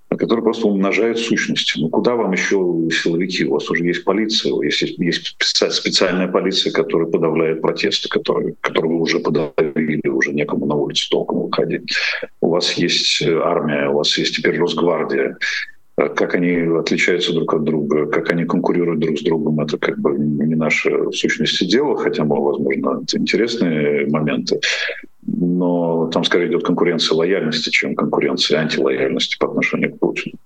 [0.10, 1.80] который просто умножает сущности.
[1.80, 2.56] Ну куда вам еще
[2.92, 3.46] силовики?
[3.46, 9.02] У вас уже есть полиция, есть, есть специальная полиция, которая подавляет протесты, которые, которые вы
[9.02, 11.94] уже подавили, уже некому на улицу толком выходить.
[12.42, 15.38] У вас есть армия, у вас есть теперь Росгвардия
[15.98, 20.16] как они отличаются друг от друга, как они конкурируют друг с другом, это как бы
[20.16, 24.60] не наше в сущности дело, хотя, возможно, это интересные моменты.
[25.50, 30.38] Но там скорее идет конкуренция лояльности, чем конкуренция антилояльности по отношению к Путину.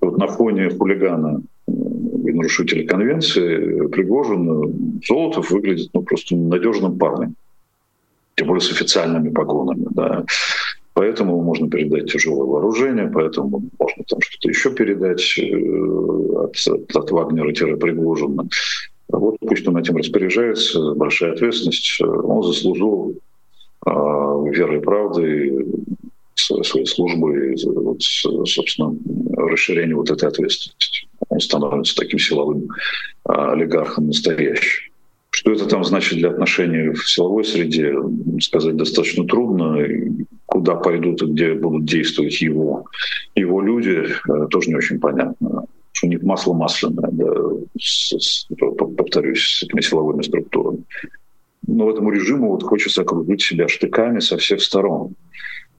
[0.00, 7.34] Вот на фоне хулигана и нарушителя конвенции Пригожин Золотов выглядит ну, просто надежным парнем,
[8.36, 9.86] тем более с официальными погонами.
[9.90, 10.24] Да.
[10.94, 15.54] Поэтому можно передать тяжелое вооружение, поэтому можно там что-то еще передать э,
[16.44, 18.48] от, от, от Вагнера-Пригожина.
[19.08, 22.00] Вот пусть он этим распоряжается, большая ответственность.
[22.00, 23.29] Он заслужил э,
[23.86, 25.66] верой и правдой
[26.34, 28.96] своей службы, вот, собственно,
[29.36, 31.08] расширение вот этой ответственности.
[31.28, 32.68] Он становится таким силовым
[33.28, 34.90] э, олигархом настоящим.
[35.30, 37.94] Что это там значит для отношений в силовой среде,
[38.40, 39.78] сказать достаточно трудно.
[40.46, 42.84] Куда пойдут и где будут действовать его,
[43.34, 45.66] его люди, э, тоже не очень понятно.
[45.92, 47.32] Что у них масло масляное, да,
[47.78, 48.48] с, с,
[48.96, 50.84] повторюсь, с этими силовыми структурами.
[51.66, 55.14] Но этому режиму вот хочется окружить себя штыками со всех сторон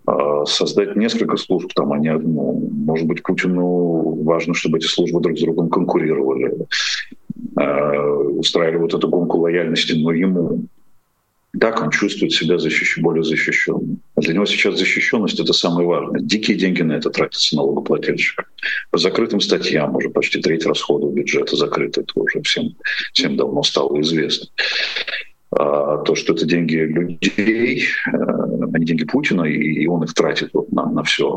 [0.06, 2.70] а, создать несколько служб, там, а не одну.
[2.72, 6.56] Может быть, Путину важно, чтобы эти службы друг с другом конкурировали.
[7.60, 8.00] Э,
[8.42, 10.68] устраивали вот эту гонку лояльности, но ему
[11.60, 14.00] так он чувствует себя защищен, более защищенным.
[14.16, 16.22] Для него сейчас защищенность— это самое важное.
[16.22, 18.50] Дикие деньги на это тратятся налогоплательщик.
[18.90, 22.02] По закрытым статьям уже почти треть расходов бюджета закрыты.
[22.02, 22.76] Это уже всем,
[23.12, 24.48] всем давно стало известно.
[25.54, 30.52] А то, что это деньги людей, э, а не деньги Путина, и он их тратит
[30.54, 31.28] вот на, на все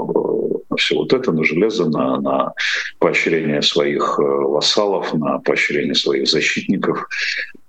[0.71, 2.53] на все вот это, на железо, на, на
[2.99, 7.09] поощрение своих э, вассалов, на поощрение своих защитников.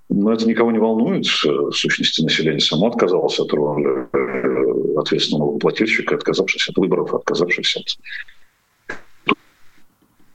[0.09, 1.25] Но это никого не волнует.
[1.25, 7.77] В сущности, население само отказалось от роли э, ответственного плательщика, отказавшись от выборов, отказавшись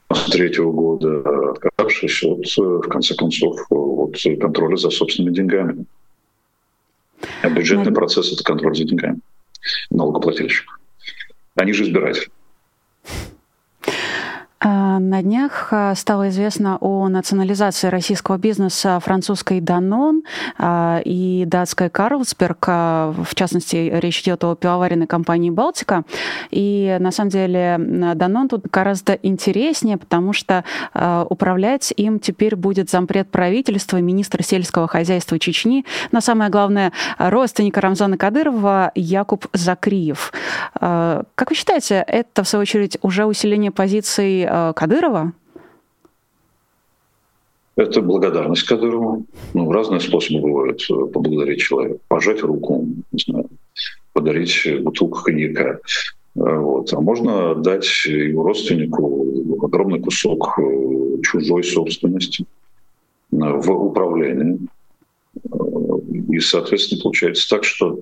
[0.09, 5.87] от третьего года, отказавшись от, в конце концов, от контроля за собственными деньгами.
[7.43, 9.21] А бюджетный процесс— это контроль за деньгами
[9.91, 10.79] налогоплательщиков.
[11.57, 12.31] Они же избиратели.
[14.63, 20.21] А, на днях а, стало известно о национализации российского бизнеса французской Danone
[20.59, 22.67] а, и датской Карлсберг.
[22.67, 26.03] В частности, речь идет о пивоваренной компании «Балтика».
[26.51, 30.65] И на самом деле Danone тут гораздо интереснее, потому что
[31.29, 38.19] управлять им теперь будет зампред правительства, министр сельского хозяйства Чечни, но самое главное, родственник Рамзана
[38.19, 40.33] Кадырова Якуб Закриев.
[40.75, 45.33] Как вы считаете, это, в свою очередь, уже усиление позиций Кадырова?
[47.81, 49.25] Это благодарность Кадырову.
[49.55, 51.99] Ну, разные способы бывают э, поблагодарить человека.
[52.09, 53.49] Пожать руку, не знаю,
[54.13, 55.79] подарить бутылку коньяка.
[56.37, 56.93] Э, вот.
[56.93, 60.59] А можно дать его родственнику огромный кусок
[61.23, 62.45] чужой собственности
[63.31, 64.59] в управлении.
[66.29, 68.01] И, соответственно, получается так, что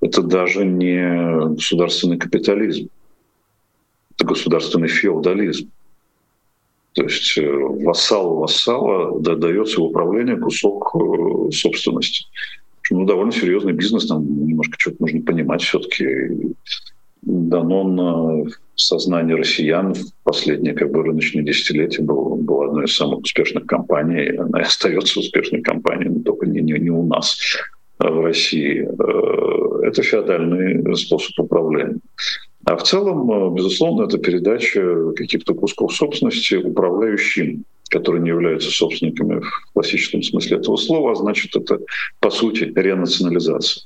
[0.00, 2.88] это даже не государственный капитализм,
[4.16, 5.70] это государственный феодализм.
[6.94, 12.26] То есть э, вассалу вассала дается в управление кусок э, собственности.
[12.90, 16.54] Ну, довольно серьезный бизнес, там немножко что-то нужно понимать все-таки.
[17.22, 17.96] Данон
[18.48, 23.66] в сознании россиян в последние как бы, рыночные десятилетия был, был одной из самых успешных
[23.66, 24.36] компаний.
[24.36, 27.38] Она и остается успешной компанией, но только не, не, не у нас,
[27.98, 28.82] а в России.
[28.82, 32.00] Э, это феодальный способ управления.
[32.64, 39.40] А в целом, э, безусловно, это передача каких-то кусков собственности управляющим, которые не являются собственниками
[39.40, 41.80] в классическом смысле этого слова, а значит, это,
[42.20, 43.84] по сути, ренационализация.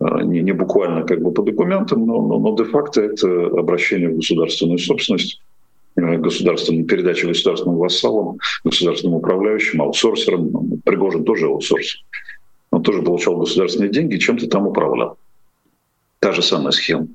[0.00, 4.16] Э, не, не буквально как бы по документам, но, но, но де-факто это обращение в
[4.16, 5.40] государственную собственность
[5.96, 10.50] государственным, передачи государственным вассалам, государственным управляющим, аутсорсерам.
[10.50, 12.00] Ну, Пригожин тоже аутсорсер.
[12.70, 15.18] Он тоже получал государственные деньги, чем-то там управлял.
[16.20, 17.08] Та же самая схема.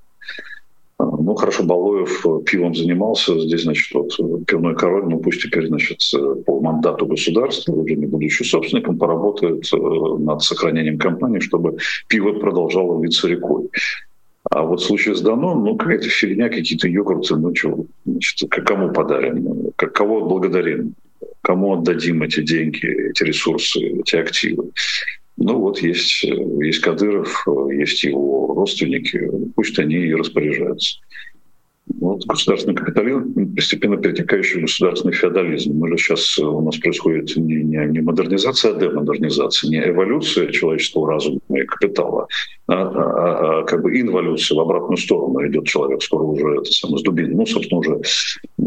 [1.26, 3.40] Ну, хорошо, Балуев э, пивом занимался.
[3.40, 7.96] Здесь, значит, вот э, пивной король, ну пусть теперь, значит, э, по мандату государства, уже
[7.96, 11.78] не будучи собственником, поработает над сохранением компании, чтобы
[12.10, 13.70] пиво продолжало литься рекой.
[14.52, 18.92] А вот в случае с Данон, ну, какая-то фигня, какие-то йогурты, ну, что, значит, кому
[18.92, 20.94] подарим, кого благодарим,
[21.42, 24.72] кому отдадим эти деньги, эти ресурсы, эти активы.
[25.38, 29.20] Ну вот есть, есть Кадыров, есть его родственники,
[29.56, 31.00] пусть они и распоряжаются.
[32.00, 35.74] Вот государственный капитализм, постепенно перетекающий в государственный феодализм.
[35.74, 41.12] Мы же сейчас у нас происходит не, не, не модернизация, а демодернизация, не эволюция человеческого
[41.12, 42.28] разума и капитала,
[42.68, 46.02] а, а, а, а как бы инволюция в обратную сторону идет человек.
[46.02, 47.36] Скоро уже это самое с Дубиной.
[47.36, 48.02] Ну, собственно, уже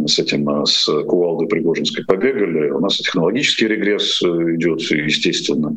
[0.07, 2.69] с этим, а, с Кувалдой Пригожинской побегали.
[2.69, 4.27] У нас и технологический регресс э,
[4.57, 5.77] идет, естественно.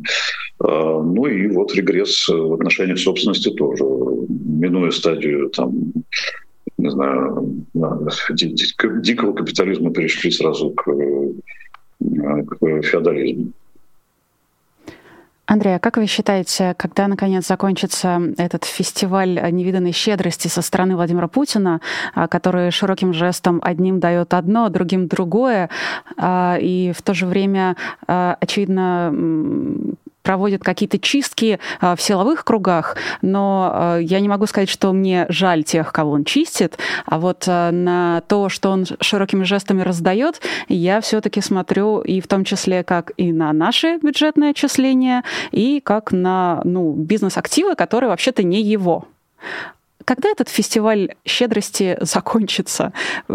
[0.58, 3.82] Ну и вот регресс в отношениях собственности тоже,
[4.28, 5.92] минуя стадию там
[6.80, 7.64] не знаю,
[9.02, 13.52] дикого капитализма перешли сразу к, э, к феодализму.
[15.50, 21.26] Андрей, а как вы считаете, когда наконец закончится этот фестиваль невиданной щедрости со стороны Владимира
[21.26, 21.80] Путина,
[22.14, 25.68] а, который широким жестом одним дает одно, другим другое,
[26.16, 27.74] а, и в то же время,
[28.06, 29.12] а, очевидно,
[30.30, 35.26] проводит какие-то чистки а, в силовых кругах, но а, я не могу сказать, что мне
[35.28, 40.40] жаль тех, кого он чистит, а вот а, на то, что он широкими жестами раздает,
[40.68, 46.12] я все-таки смотрю и в том числе как и на наши бюджетные отчисления, и как
[46.12, 49.08] на ну, бизнес-активы, которые вообще-то не его.
[50.10, 52.92] Когда этот фестиваль щедрости закончится?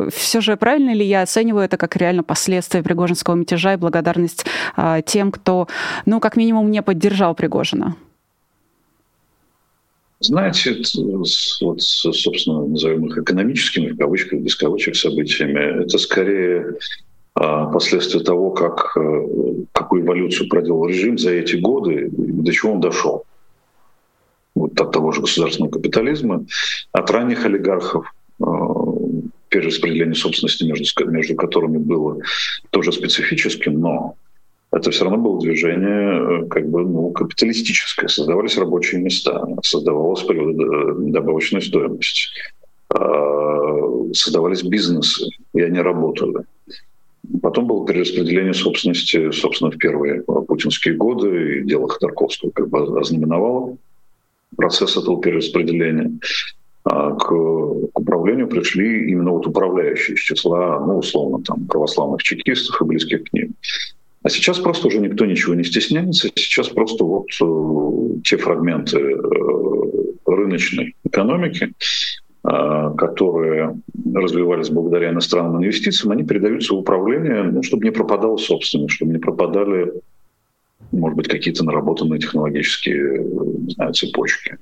[0.10, 5.02] Все же правильно ли я оцениваю это как реально последствия Пригожинского мятежа и благодарность а,
[5.02, 5.70] тем, кто,
[6.06, 7.96] ну, как минимум, не поддержал Пригожина?
[10.20, 10.76] Знаете,
[11.62, 16.76] вот, собственно, назовем их экономическими, в кавычках, без кавычек, событиями, это скорее
[17.36, 19.28] а, последствия того, как, э,
[19.72, 23.24] какую эволюцию проделал режим за эти годы, до чего он дошел
[24.56, 26.46] вот от того же государственного капитализма,
[26.92, 28.06] от ранних олигархов,
[28.40, 28.46] э,
[29.50, 32.20] перераспределение собственности, между, между которыми было
[32.72, 34.16] тоже специфическим, но
[34.72, 38.08] это все равно было движение э, как бы ну, капиталистическое.
[38.08, 42.30] Создавались рабочие места, создавалась добавочная стоимость,
[42.94, 46.46] э, создавались бизнесы, и они работали.
[47.42, 53.78] Потом было перераспределение собственности, собственно, в первые путинские годы, и дело Ходорковского как бы ознаменовало
[54.56, 56.12] процесс этого перераспределения.
[56.84, 62.80] А к, к управлению пришли именно вот управляющие из числа, ну, условно, там, православных чекистов
[62.82, 63.56] и близких к ним.
[64.26, 66.30] А сейчас просто уже никто ничего не стесняется.
[66.36, 69.16] Сейчас просто вот э, те фрагменты э,
[70.26, 71.72] рыночной экономики,
[72.44, 73.78] э, которые
[74.16, 79.20] развивались благодаря иностранным инвестициям, они передаются в управление, ну, чтобы не пропадала собственность, чтобы не
[79.20, 79.94] пропадали
[80.96, 84.58] может быть, какие-то наработанные технологические не знаю, цепочки.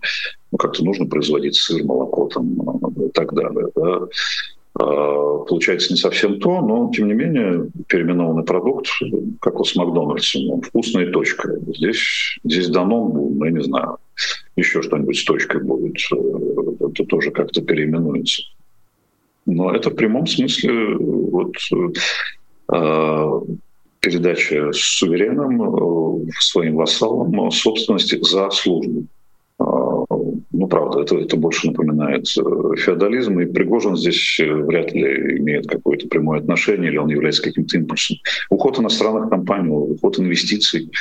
[0.52, 2.54] Ну, как-то нужно производить сыр, молоко там,
[2.98, 3.67] и так далее.
[3.76, 4.08] Да?
[4.80, 8.88] А, получается не совсем то, но тем не менее переименованный продукт,
[9.39, 11.60] как вот с Макдональдсом, он вкусная точка.
[11.76, 13.98] Здесь, здесь дано, ну, я не знаю,
[14.56, 18.43] еще что-нибудь с точкой будет, э, это тоже как-то переименуется.
[19.46, 21.54] Но это в прямом смысле вот,
[22.74, 23.41] э,
[24.03, 29.05] передача суверенам, э, своим вассалам собственности за службу.
[29.59, 29.63] А,
[30.51, 35.67] ну, правда, это, это больше напоминает э, феодализм, и Пригожин здесь э, вряд ли имеет
[35.67, 38.17] какое-то прямое отношение, или он является каким-то импульсом.
[38.49, 40.91] Уход иностранных компаний, уход инвестиций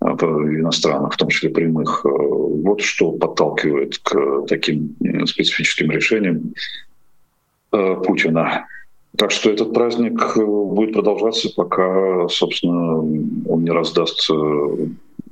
[0.00, 4.96] иностранных, в том числе прямых, вот что подталкивает к таким
[5.26, 6.54] специфическим решениям
[7.70, 8.66] Путина.
[9.16, 14.86] Так что этот праздник э, будет продолжаться, пока, собственно, он не раздаст э,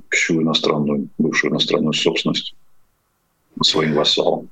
[0.09, 2.53] всю иностранную, бывшую иностранную собственность
[3.61, 4.49] своим вассалам.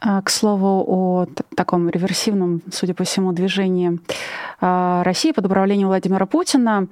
[0.00, 3.98] А, к слову о таком реверсивном, судя по всему, движении
[4.60, 6.88] а, России под управлением Владимира Путина,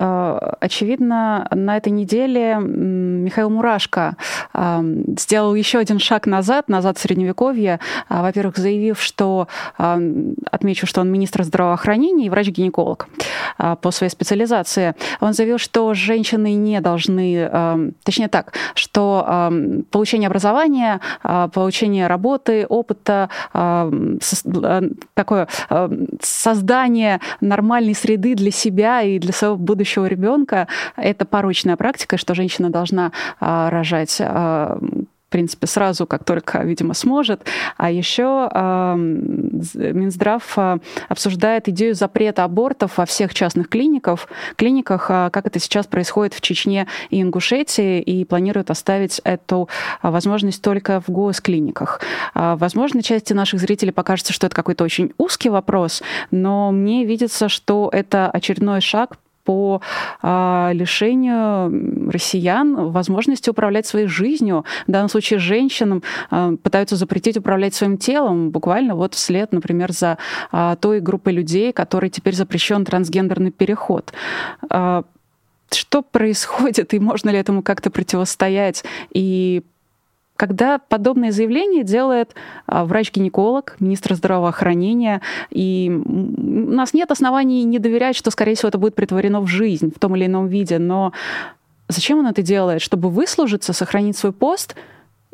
[0.00, 4.16] очевидно, на этой неделе Михаил Мурашко
[4.54, 4.80] э,
[5.18, 7.80] сделал еще один шаг назад, назад в Средневековье.
[8.08, 13.08] Э, во-первых, заявив, что, отмечу, что он министр здравоохранения и врач-гинеколог
[13.82, 14.94] по своей специализации.
[15.20, 17.50] Он заявил, что женщины не должны,
[18.04, 19.50] точнее так, что
[19.90, 21.00] получение образования,
[21.52, 23.28] получение работы, опыта,
[25.14, 25.48] такое
[26.20, 32.34] создание нормальной среды для себя и для своего будущего будущего ребенка это порочная практика, что
[32.34, 37.42] женщина должна а, рожать а, в принципе, сразу, как только, видимо, сможет.
[37.76, 40.78] А еще э, Минздрав э,
[41.08, 44.26] обсуждает идею запрета абортов во всех частных клиниках,
[44.56, 49.68] клиниках, как это сейчас происходит в Чечне и Ингушетии, и планирует оставить эту
[50.02, 52.00] возможность только в госклиниках.
[52.34, 57.88] Возможно, части наших зрителей покажется, что это какой-то очень узкий вопрос, но мне видится, что
[57.92, 59.80] это очередной шаг по
[60.22, 64.64] а, лишению россиян возможности управлять своей жизнью.
[64.86, 70.18] В данном случае женщинам а, пытаются запретить управлять своим телом, буквально вот вслед, например, за
[70.52, 74.12] а, той группой людей, которой теперь запрещен трансгендерный переход.
[74.68, 75.04] А,
[75.72, 78.84] что происходит и можно ли этому как-то противостоять?
[79.12, 79.62] И
[80.40, 82.34] когда подобное заявление делает
[82.66, 85.20] а, врач-гинеколог, министр здравоохранения,
[85.50, 89.92] и у нас нет оснований не доверять, что, скорее всего, это будет притворено в жизнь
[89.94, 91.12] в том или ином виде, но
[91.88, 92.80] зачем он это делает?
[92.80, 94.76] Чтобы выслужиться, сохранить свой пост?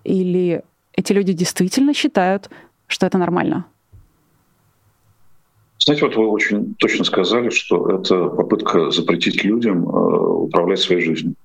[0.03, 2.51] Или эти люди действительно считают,
[2.89, 3.65] что это нормально?
[5.79, 11.37] Знаете, вот вы очень точно сказали, что это попытка запретить людям э, управлять своей жизнью.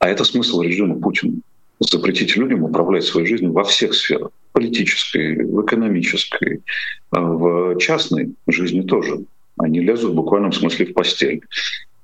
[0.00, 1.40] А это смысл режима Путина
[1.80, 4.30] запретить людям управлять своей жизнью во всех сферах.
[4.52, 6.62] Политической, в экономической,
[7.10, 9.20] а в частной жизни тоже.
[9.58, 11.42] Они лезут в буквальном смысле в постель.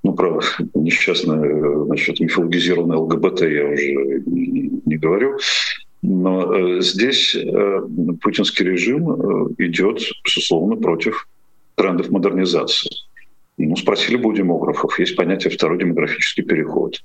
[0.03, 0.41] Ну, про
[0.75, 5.39] несчастное, значит, мифологизированное ЛГБТ я уже не, не говорю.
[6.03, 7.81] Но э, здесь э,
[8.21, 11.27] путинский режим э, идет, безусловно, против
[11.77, 12.91] трендов модернизации.
[13.57, 17.03] Ну, спросили бы у демографов, есть понятие «второй демографический переход»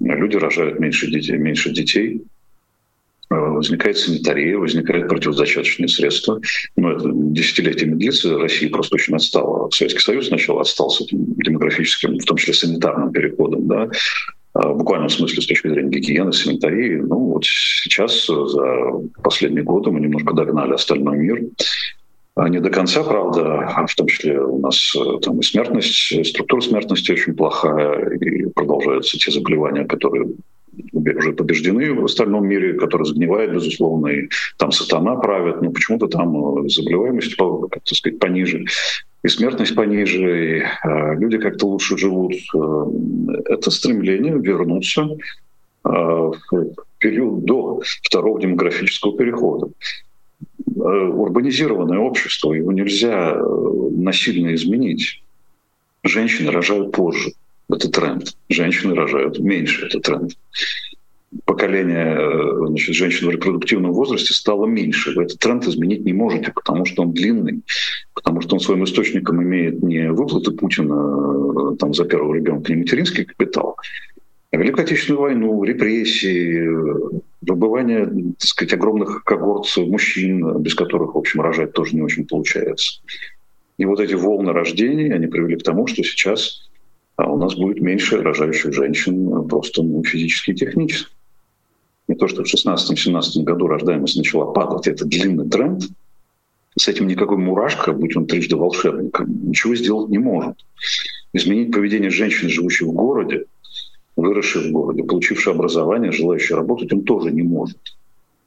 [0.00, 2.22] люди рожают меньше детей, меньше детей,
[3.30, 6.40] э, возникает санитария, возникают противозачаточные средства.
[6.76, 8.38] Но это десятилетиями длится.
[8.38, 9.70] Россия просто очень отстала.
[9.70, 13.66] Советский Союз сначала отстал с этим демографическим, в том числе санитарным переходом.
[13.66, 13.90] Да?
[14.54, 16.96] А в буквальном смысле с точки зрения гигиены, санитарии.
[16.96, 18.92] Ну вот сейчас за
[19.22, 21.42] последние годы мы немножко догнали остальной мир.
[22.38, 26.24] А не до конца, правда, а в том числе у нас э, там и смертность,
[26.24, 30.28] структура смертности очень плохая, и продолжаются те заболевания, которые
[30.92, 36.64] уже побеждены в остальном мире, которые загнивают, безусловно, и там сатана правит, но почему-то там
[36.64, 38.64] э, заболеваемость, как то сказать, пониже,
[39.24, 42.34] и смертность пониже, и э, люди как-то лучше живут.
[43.46, 45.08] Это стремление вернуться
[45.82, 46.34] в
[46.98, 49.72] период до второго демографического перехода.
[50.76, 55.22] Э, урбанизированное общество, его нельзя э, насильно изменить.
[56.04, 57.32] Женщины рожают позже.
[57.70, 58.36] Это тренд.
[58.48, 59.86] Женщины рожают меньше.
[59.86, 60.32] Это тренд.
[61.44, 65.12] Поколение э, значит, женщин в репродуктивном возрасте стало меньше.
[65.14, 67.62] Вы этот тренд изменить не можете, потому что он длинный,
[68.14, 73.24] потому что он своим источником имеет не выплаты Путина там, за первого ребенка, не материнский
[73.24, 73.76] капитал,
[74.50, 78.06] Великую Отечественную войну, репрессии, выбывание,
[78.38, 83.00] так сказать, огромных когорт мужчин, без которых, в общем, рожать тоже не очень получается.
[83.78, 86.68] И вот эти волны рождений, они привели к тому, что сейчас
[87.16, 91.12] а, у нас будет меньше рожающих женщин просто ну, физически и технически.
[92.08, 95.84] Не то, что в 16-17 году рождаемость начала падать, это длинный тренд.
[96.76, 100.56] С этим никакой мурашка, будь он трижды волшебником, ничего сделать не может.
[101.32, 103.44] Изменить поведение женщин, живущих в городе,
[104.18, 107.78] выросший в городе, получивший образование, желающий работать, он тоже не может.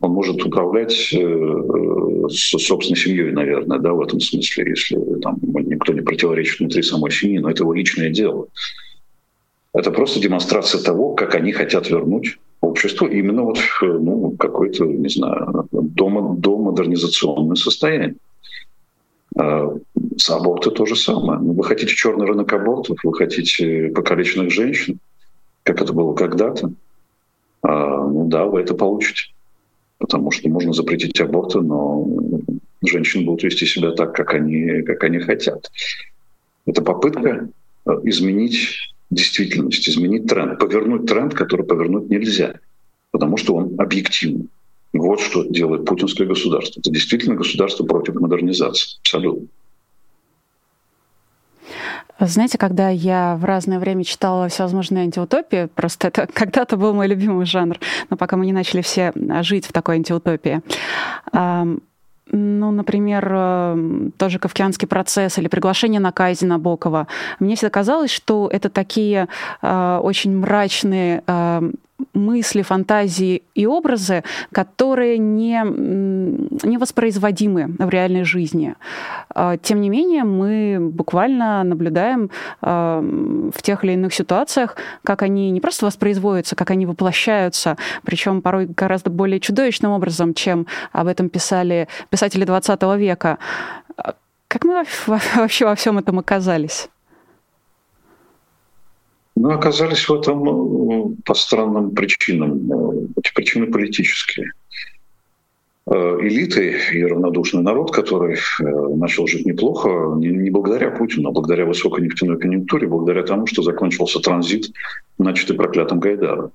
[0.01, 6.01] Он может управлять э, собственной семьей, наверное, да, в этом смысле, если там никто не
[6.01, 8.47] противоречит внутри самой семьи, но это его личное дело.
[9.73, 15.67] Это просто демонстрация того, как они хотят вернуть общество именно вот ну, какое-то, не знаю,
[15.71, 18.15] до, до модернизационное состояние.
[19.37, 19.73] А
[20.17, 21.39] с аборты то же самое.
[21.39, 24.99] Ну, вы хотите черный рынок абортов, вы хотите покалеченных женщин–
[25.63, 26.71] как это было когда-то,
[27.61, 29.33] а, ну да, вы это получите.
[29.97, 32.07] Потому что можно запретить аборты, но
[32.83, 35.71] женщины будут вести себя так, как они, как они хотят.
[36.65, 37.49] Это попытка
[37.85, 38.77] э, изменить
[39.11, 42.55] действительность, изменить тренд, повернуть тренд, который повернуть нельзя,
[43.11, 44.47] потому что он объективный.
[44.93, 46.79] Вот что делает путинское государство.
[46.79, 48.97] Это действительно государство против модернизации.
[49.01, 49.47] Абсолютно.
[52.23, 57.45] Знаете, когда я в разное время читала всевозможные антиутопии, просто это когда-то был мой любимый
[57.45, 59.11] жанр, но пока мы не начали все
[59.41, 60.61] жить в такой антиутопии.
[62.33, 63.25] Ну, например,
[64.17, 67.07] тоже «Кавкианский процесс» или «Приглашение на казнь Набокова».
[67.39, 69.27] Мне всегда казалось, что это такие
[69.61, 71.23] э, очень мрачные
[72.13, 78.75] мысли, фантазии и образы, которые не, не воспроизводимы в реальной жизни.
[79.33, 82.29] А, тем не менее, мы буквально наблюдаем
[82.61, 88.41] а, в тех или иных ситуациях, как они не просто воспроизводятся, как они воплощаются, причем
[88.41, 93.37] порой гораздо более чудовищным образом, чем об этом писали писатели XX века.
[94.47, 96.89] Как мы вообще во всем этом оказались?
[99.35, 102.71] Мы оказались в этом э, по странным причинам.
[102.71, 104.51] Э, эти причины политические.
[105.89, 112.03] Э, элиты и равнодушный народ, который начал жить неплохо, не благодаря Путину, а благодаря высокой
[112.03, 114.71] нефтяной конъюнктуре, благодаря тому, что закончился транзит,
[115.17, 116.51] начатый проклятым Гайдаром.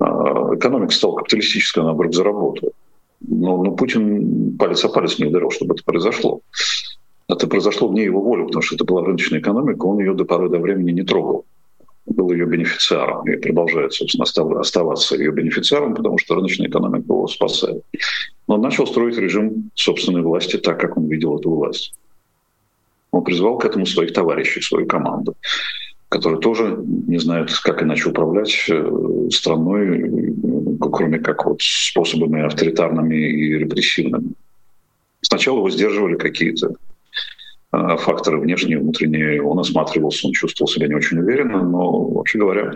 [0.00, 2.72] Экономика стала капиталистической, она вдруг заработала.
[3.20, 6.40] Но, но Путин палец о палец не ударил, чтобы это произошло.
[7.28, 10.48] Это произошло вне его воли, потому что это была рыночная экономика, он ее до поры
[10.48, 11.44] до времени не трогал
[12.10, 14.24] был ее бенефициаром и продолжает, собственно,
[14.60, 17.82] оставаться ее бенефициаром, потому что рыночная экономика его спасает.
[18.46, 21.92] Но он начал строить режим собственной власти так, как он видел эту власть.
[23.12, 25.36] Он призвал к этому своих товарищей, свою команду,
[26.08, 30.34] которые тоже не знают, как иначе управлять э, страной,
[30.80, 34.32] кроме как вот способами авторитарными и репрессивными.
[35.22, 36.89] Сначала его сдерживали какие-то Э,
[37.72, 39.42] факторы внешние внутренние.
[39.42, 42.72] Он осматривался, он чувствовал себя не очень уверенно, но, вообще говоря,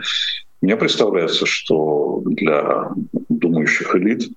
[0.61, 2.91] мне представляется, что для
[3.29, 4.31] думающих элит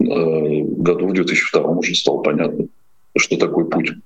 [0.00, 2.66] э, году в 2002 уже стало понятно,
[3.16, 4.02] что такое Путин.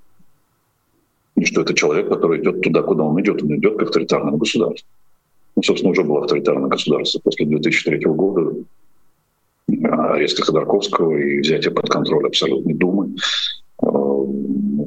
[1.36, 3.42] И что это человек, который идет туда, куда он идет.
[3.42, 4.88] Он идет к авторитарному государству.
[5.54, 8.54] Ну, собственно, уже было авторитарное государство после 2003 года,
[9.68, 13.16] ареста Ходорковского и взятия под контроль абсолютной Думы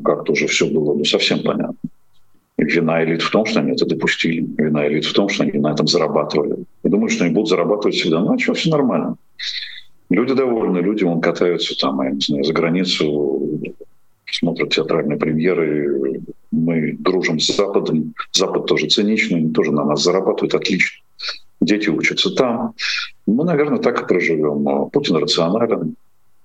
[0.05, 1.75] как-то уже все было ну, совсем понятно.
[2.57, 4.47] И вина элит в том, что они это допустили.
[4.57, 6.63] Вина элит в том, что они на этом зарабатывали.
[6.83, 8.21] Я думаю, что они будут зарабатывать всегда.
[8.21, 9.17] Ну, а что, все нормально.
[10.09, 13.59] Люди довольны, люди вон катаются там, я не знаю, за границу,
[14.31, 16.21] смотрят театральные премьеры.
[16.51, 18.13] Мы дружим с Западом.
[18.31, 21.03] Запад тоже циничный, они тоже на нас зарабатывают отлично.
[21.59, 22.73] Дети учатся там.
[23.25, 24.89] Мы, наверное, так и проживем.
[24.91, 25.95] Путин рационален.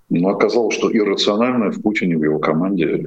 [0.08, 3.06] Но оказалось, что иррациональное в Путине, в его команде,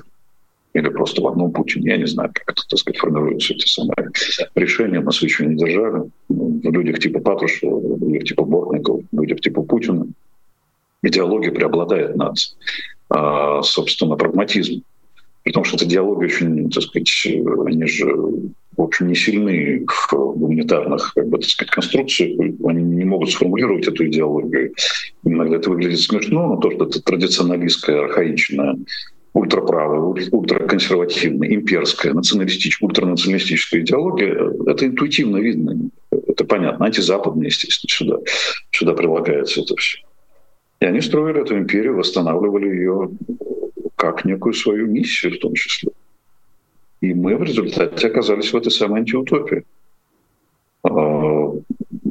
[0.74, 4.11] или просто в одном Путине, я не знаю, как это, так сказать, формируются эти самые
[4.55, 6.09] решения, нас еще не держали.
[6.30, 10.07] В людях типа Патрушева, в людях типа Бортникова, в людях типа Путина
[11.03, 12.38] идеология преобладает над,
[13.09, 14.84] а, собственно, прагматизмом.
[15.43, 17.28] Потому что эта идеология очень, так сказать,
[17.65, 18.07] они же,
[18.78, 22.39] в общем, не сильны в гуманитарных, как бы, так сказать, конструкциях.
[22.65, 24.74] Они не могут сформулировать эту идеологию.
[25.26, 28.78] Иногда это выглядит смешно, но то, что это традиционалистская, архаичная,
[29.34, 35.89] ультраправая, ультраконсервативная, имперская, националистическая, ультранационалистическая идеология, это интуитивно видно.
[36.11, 36.86] Это понятно.
[36.86, 38.31] Антизападная, естественно, сюда,
[38.71, 39.99] сюда прилагается это все.
[40.79, 43.09] И они строили эту империю, восстанавливали ее
[43.95, 45.91] как некую свою миссию в том числе.
[47.01, 49.63] И мы в результате оказались в этой самой антиутопии.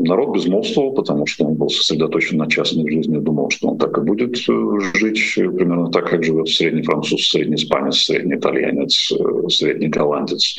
[0.04, 4.00] Народ безмолвствовал, потому что он был сосредоточен на частной жизни, думал, что он так и
[4.00, 9.86] будет э, жить примерно так, как живет средний француз, средний испанец, средний итальянец, э, средний
[9.86, 10.58] голландец.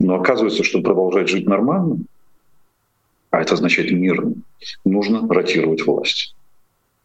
[0.00, 1.98] Но оказывается, что продолжать жить нормально,
[3.30, 4.34] а это означает мирно,
[4.84, 6.34] нужно ротировать власть.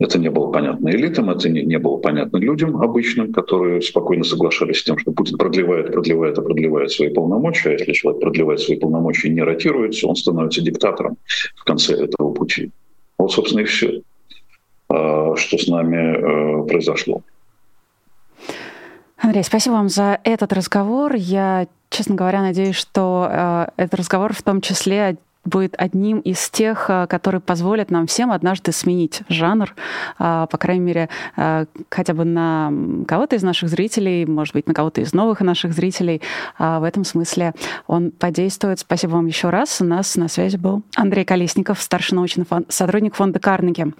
[0.04, 4.80] Это не было понятно элитам, это не, не было понятно людям обычным, которые спокойно соглашались
[4.82, 7.70] с тем, что Путин продлевает, продлевает и продлевает свои полномочия.
[7.70, 11.16] А если человек продлевает свои полномочия и не ротируется, он становится диктатором
[11.56, 12.72] в конце этого пути.
[13.18, 14.02] Вот, собственно, и все,
[14.90, 17.22] а, что с нами э, произошло.
[19.16, 21.14] Андрей, спасибо вам за этот разговор.
[21.16, 26.86] Я, честно говоря, надеюсь, что э, этот разговор в том числе будет одним из тех,
[26.90, 29.74] э, которые позволят нам всем однажды сменить жанр,
[30.20, 32.72] э, по крайней мере, э, хотя бы на
[33.08, 36.22] кого-то из наших зрителей, может быть, на кого-то из новых наших зрителей.
[36.58, 37.54] В этом смысле
[37.88, 38.80] он подействует.
[38.80, 39.82] Спасибо вам еще раз.
[39.82, 42.66] У нас на связи был Андрей Колесников, старший научный фон...
[42.70, 43.94] сотрудник фонда Карнеги.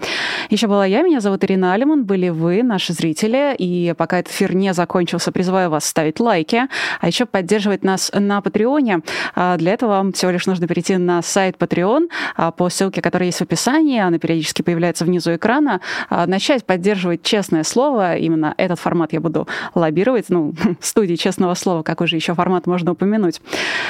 [0.50, 4.56] Еще была я, меня зовут Ирина Алиман, были вы, наши зрители, и пока этот эфир
[4.56, 6.68] не закончился, призываю вас ставить лайки,
[7.02, 9.02] а еще поддерживать нас на Патреоне.
[9.36, 13.40] Для этого вам всего лишь нужно перейти на сайт Patreon а, по ссылке, которая есть
[13.40, 18.18] в описании, она периодически появляется внизу экрана, а, начать поддерживать честное слово.
[18.18, 20.26] Именно этот формат я буду лоббировать.
[20.30, 23.42] Ну, студии честного слова, какой же еще формат можно упомянуть.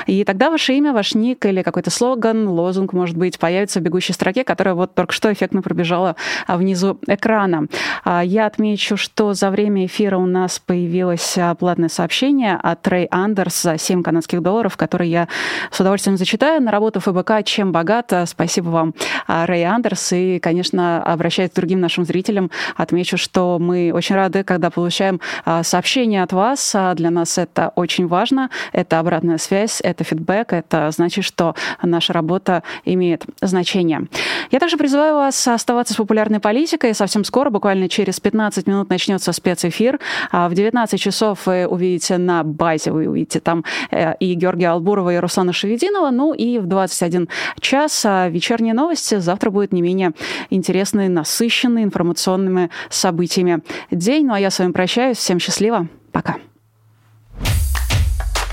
[0.07, 4.13] И тогда ваше имя, ваш ник или какой-то слоган, лозунг, может быть, появится в бегущей
[4.13, 6.15] строке, которая вот только что эффектно пробежала
[6.47, 7.67] внизу экрана.
[8.05, 13.77] Я отмечу, что за время эфира у нас появилось платное сообщение от Рэй Андерс за
[13.77, 15.27] 7 канадских долларов, который я
[15.71, 16.61] с удовольствием зачитаю.
[16.61, 16.99] На работу
[17.33, 18.25] ФБК «Чем богато».
[18.25, 18.93] Спасибо вам,
[19.27, 20.13] а, Рэй Андерс.
[20.13, 25.63] И, конечно, обращаясь к другим нашим зрителям, отмечу, что мы очень рады, когда получаем а,
[25.63, 26.73] сообщения от вас.
[26.75, 28.49] А, для нас это очень важно.
[28.71, 30.53] Это обратная связь, это фидбэк.
[30.53, 34.07] Это значит, что наша работа имеет значение.
[34.51, 36.93] Я также призываю вас оставаться с популярной политикой.
[36.93, 39.99] Совсем скоро, буквально через 15 минут, начнется спецэфир.
[40.31, 45.17] В 19 часов вы увидите на базе, вы увидите там э, и Георгия Албурова, и
[45.17, 46.11] Руслана Шевединова.
[46.11, 47.22] Ну и в 21
[47.59, 49.19] час а, вечерние новости.
[49.19, 50.13] Завтра будет не менее
[50.49, 53.61] интересный, насыщенный информационными событиями
[53.91, 54.27] день.
[54.27, 55.17] Ну а я с вами прощаюсь.
[55.17, 55.87] Всем счастливо.
[56.11, 56.37] Пока.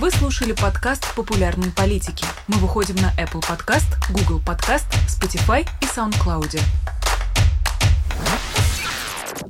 [0.01, 2.25] Вы слушали подкаст «Популярные политики».
[2.49, 6.59] Мы выходим на Apple Podcast, Google Podcast, Spotify и SoundCloud.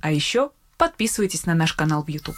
[0.03, 2.37] А еще подписывайтесь на наш канал в YouTube.